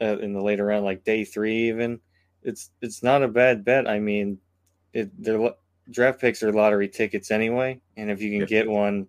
[0.00, 2.00] uh, in the later round, like day three, even
[2.42, 3.88] it's it's not a bad bet.
[3.88, 4.38] I mean,
[4.92, 5.50] it their
[5.90, 9.06] draft picks are lottery tickets anyway, and if you can get one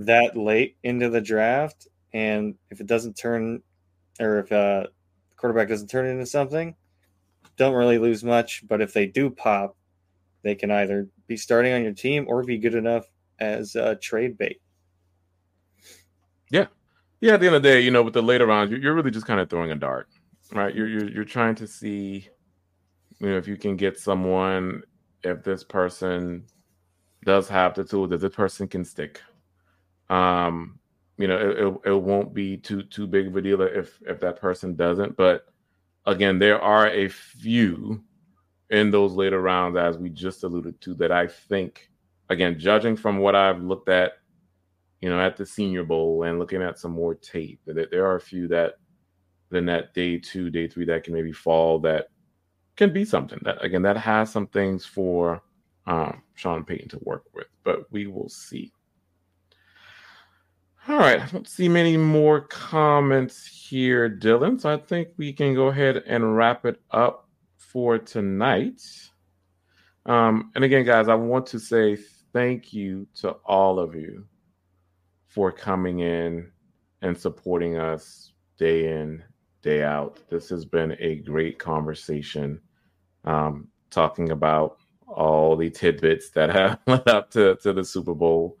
[0.00, 3.62] that late into the draft, and if it doesn't turn,
[4.20, 4.86] or if uh,
[5.30, 6.74] the quarterback doesn't turn into something,
[7.56, 8.66] don't really lose much.
[8.66, 9.76] But if they do pop,
[10.42, 13.06] they can either be starting on your team or be good enough
[13.38, 14.60] as a trade bait.
[16.50, 16.66] Yeah,
[17.20, 17.34] yeah.
[17.34, 19.26] At the end of the day, you know, with the later rounds, you're really just
[19.26, 20.08] kind of throwing a dart,
[20.52, 20.74] right?
[20.74, 22.28] You're you're, you're trying to see,
[23.20, 24.82] you know, if you can get someone,
[25.22, 26.44] if this person
[27.24, 29.20] does have the tools that this person can stick.
[30.10, 30.78] Um,
[31.18, 34.20] you know, it, it, it won't be too too big of a deal if if
[34.20, 35.16] that person doesn't.
[35.16, 35.46] But
[36.06, 38.02] again, there are a few
[38.70, 41.90] in those later rounds, as we just alluded to, that I think,
[42.30, 44.14] again, judging from what I've looked at,
[45.04, 48.16] you know, at the Senior Bowl and looking at some more tape, that there are
[48.16, 48.76] a few that
[49.50, 52.08] then that day two, day three that can maybe fall that
[52.76, 55.42] can be something that again that has some things for
[55.86, 58.72] um, Sean Payton to work with, but we will see.
[60.88, 64.58] All right, I don't see many more comments here, Dylan.
[64.58, 67.28] So I think we can go ahead and wrap it up
[67.58, 68.80] for tonight.
[70.06, 71.98] Um, and again, guys, I want to say
[72.32, 74.26] thank you to all of you
[75.34, 76.50] for coming in
[77.02, 79.22] and supporting us day in,
[79.62, 80.20] day out.
[80.30, 82.60] This has been a great conversation,
[83.24, 84.78] um, talking about
[85.08, 88.56] all the tidbits that have led up to, to the Super Bowl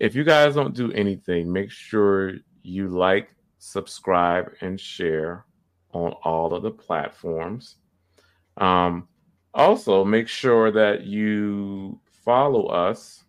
[0.00, 5.46] if you guys don't do anything, make sure you like, subscribe, and share
[5.92, 7.76] on all of the platforms.
[8.56, 9.08] Um,
[9.52, 13.24] also, make sure that you follow us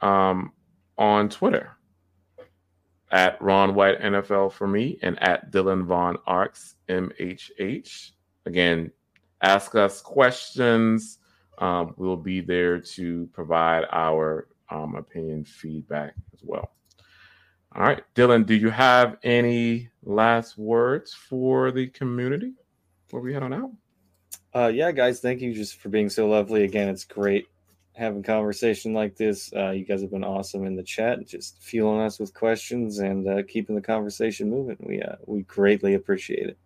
[0.00, 0.52] um,
[0.96, 1.76] on Twitter
[3.14, 8.10] at Ron White NFL for me and at Dylan Von Arx MHH.
[8.44, 8.90] Again,
[9.40, 11.18] ask us questions.
[11.58, 16.72] Um, we'll be there to provide our um, opinion feedback as well.
[17.76, 22.54] All right, Dylan, do you have any last words for the community
[23.06, 23.70] before we head on out?
[24.52, 26.64] Uh, yeah, guys, thank you just for being so lovely.
[26.64, 27.46] Again, it's great
[27.94, 29.52] having conversation like this.
[29.54, 33.28] Uh, you guys have been awesome in the chat, just fueling us with questions and
[33.28, 34.76] uh, keeping the conversation moving.
[34.80, 36.58] We uh, we greatly appreciate it.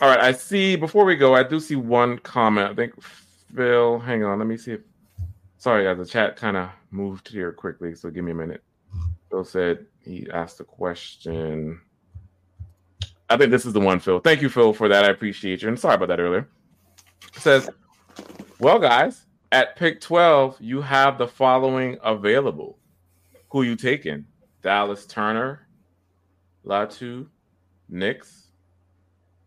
[0.00, 0.76] All right, I see.
[0.76, 2.70] Before we go, I do see one comment.
[2.70, 2.94] I think
[3.54, 3.98] Phil.
[3.98, 4.80] Hang on, let me see if
[5.64, 8.62] Sorry, the chat kind of moved here quickly, so give me a minute.
[9.30, 11.80] Phil said he asked a question.
[13.30, 14.20] I think this is the one, Phil.
[14.20, 15.06] Thank you, Phil, for that.
[15.06, 15.68] I appreciate you.
[15.68, 16.46] And sorry about that earlier.
[17.34, 17.70] It says,
[18.58, 19.23] well, guys,
[19.54, 22.76] at pick 12, you have the following available.
[23.50, 24.24] Who you taking?
[24.62, 25.68] Dallas Turner,
[26.66, 27.28] Latu,
[27.88, 28.48] Nix,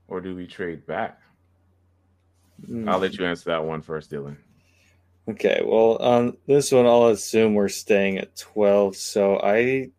[0.07, 1.19] or do we trade back?
[2.69, 2.87] Mm.
[2.87, 4.37] I'll let you answer that one first, Dylan.
[5.27, 8.95] Okay, well, on this one, I'll assume we're staying at 12.
[8.95, 9.89] So I,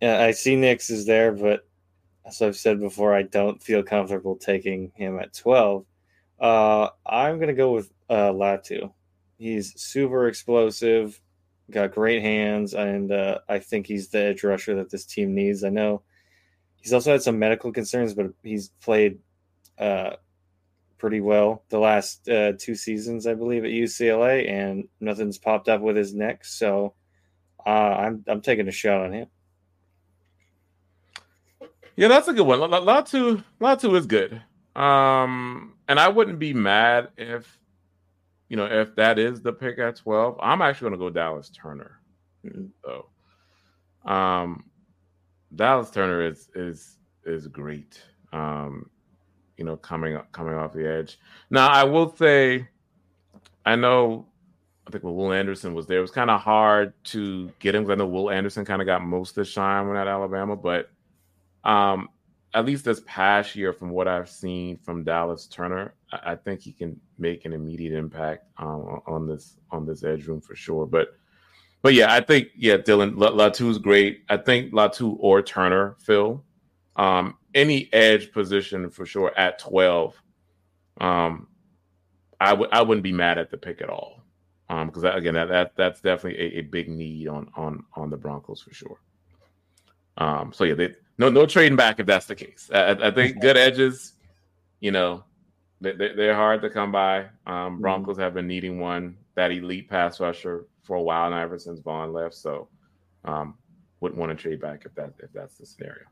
[0.00, 1.66] yeah, I see Nix is there, but
[2.24, 5.84] as I've said before, I don't feel comfortable taking him at 12.
[6.38, 8.92] Uh, I'm going to go with uh, Latu.
[9.38, 11.20] He's super explosive,
[11.70, 15.64] got great hands, and uh, I think he's the edge rusher that this team needs.
[15.64, 16.02] I know
[16.80, 19.18] he's also had some medical concerns, but he's played
[19.78, 20.16] uh,
[20.98, 25.80] pretty well the last uh, two seasons, I believe, at UCLA, and nothing's popped up
[25.80, 26.44] with his neck.
[26.44, 26.94] So
[27.64, 29.26] uh, I'm I'm taking a shot on him.
[31.96, 32.60] Yeah, that's a good one.
[32.60, 34.42] Latu Latu is good.
[34.76, 37.58] Um, and I wouldn't be mad if
[38.48, 40.38] you know if that is the pick at 12.
[40.40, 42.00] I'm actually going to go Dallas Turner.
[42.44, 42.66] Mm-hmm.
[42.84, 44.64] So, um,
[45.54, 48.02] Dallas Turner is is is great.
[48.32, 48.90] Um,
[49.56, 51.18] you know, coming up, coming off the edge.
[51.50, 52.68] Now, I will say,
[53.66, 54.26] I know,
[54.86, 57.90] I think when Will Anderson was there, it was kind of hard to get him.
[57.90, 60.90] I know Will Anderson kind of got most of the shine when at Alabama, but
[61.64, 62.08] um,
[62.58, 66.60] at least this past year, from what I've seen from Dallas Turner, I, I think
[66.60, 70.84] he can make an immediate impact um, on this on this edge room for sure.
[70.84, 71.16] But
[71.82, 74.24] but yeah, I think yeah, Dylan Latu's great.
[74.28, 76.42] I think Latu or Turner, Phil,
[76.96, 80.20] um, any edge position for sure at twelve.
[81.00, 81.46] Um,
[82.40, 84.24] I would I wouldn't be mad at the pick at all.
[84.68, 88.16] Um, because again, that, that that's definitely a, a, big need on on on the
[88.16, 89.00] Broncos for sure.
[90.18, 92.70] Um, so yeah, they, no no trading back if that's the case.
[92.72, 94.14] I, I think good edges,
[94.80, 95.24] you know,
[95.80, 97.20] they, they're hard to come by.
[97.20, 97.80] Um, mm-hmm.
[97.80, 98.22] Broncos mm-hmm.
[98.22, 102.12] have been needing one that elite pass rusher for a while now, ever since Von
[102.12, 102.34] left.
[102.34, 102.68] So,
[103.24, 103.54] um,
[104.00, 106.04] wouldn't want to trade back if that if that's the scenario.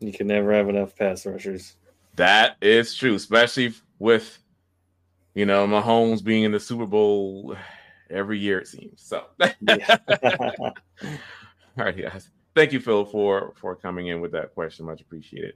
[0.00, 1.76] You can never have enough pass rushers.
[2.16, 4.38] That is true, especially with
[5.34, 7.56] you know Mahomes being in the Super Bowl
[8.10, 9.02] every year it seems.
[9.02, 10.74] So, all
[11.76, 12.30] right, guys.
[12.54, 14.86] Thank you, Phil, for for coming in with that question.
[14.86, 15.54] Much appreciated.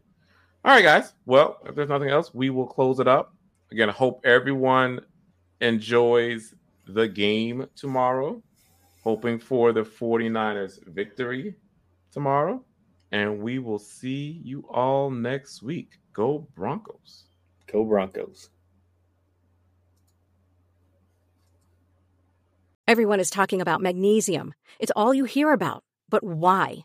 [0.64, 1.14] All right, guys.
[1.26, 3.34] Well, if there's nothing else, we will close it up.
[3.70, 5.00] Again, I hope everyone
[5.60, 6.54] enjoys
[6.86, 8.42] the game tomorrow
[9.08, 11.54] hoping for the 49ers victory
[12.12, 12.62] tomorrow.
[13.10, 15.98] And we will see you all next week.
[16.12, 17.24] Go Broncos.
[17.72, 18.50] Go Broncos.
[22.86, 24.52] Everyone is talking about magnesium.
[24.78, 25.84] It's all you hear about.
[26.10, 26.84] But why?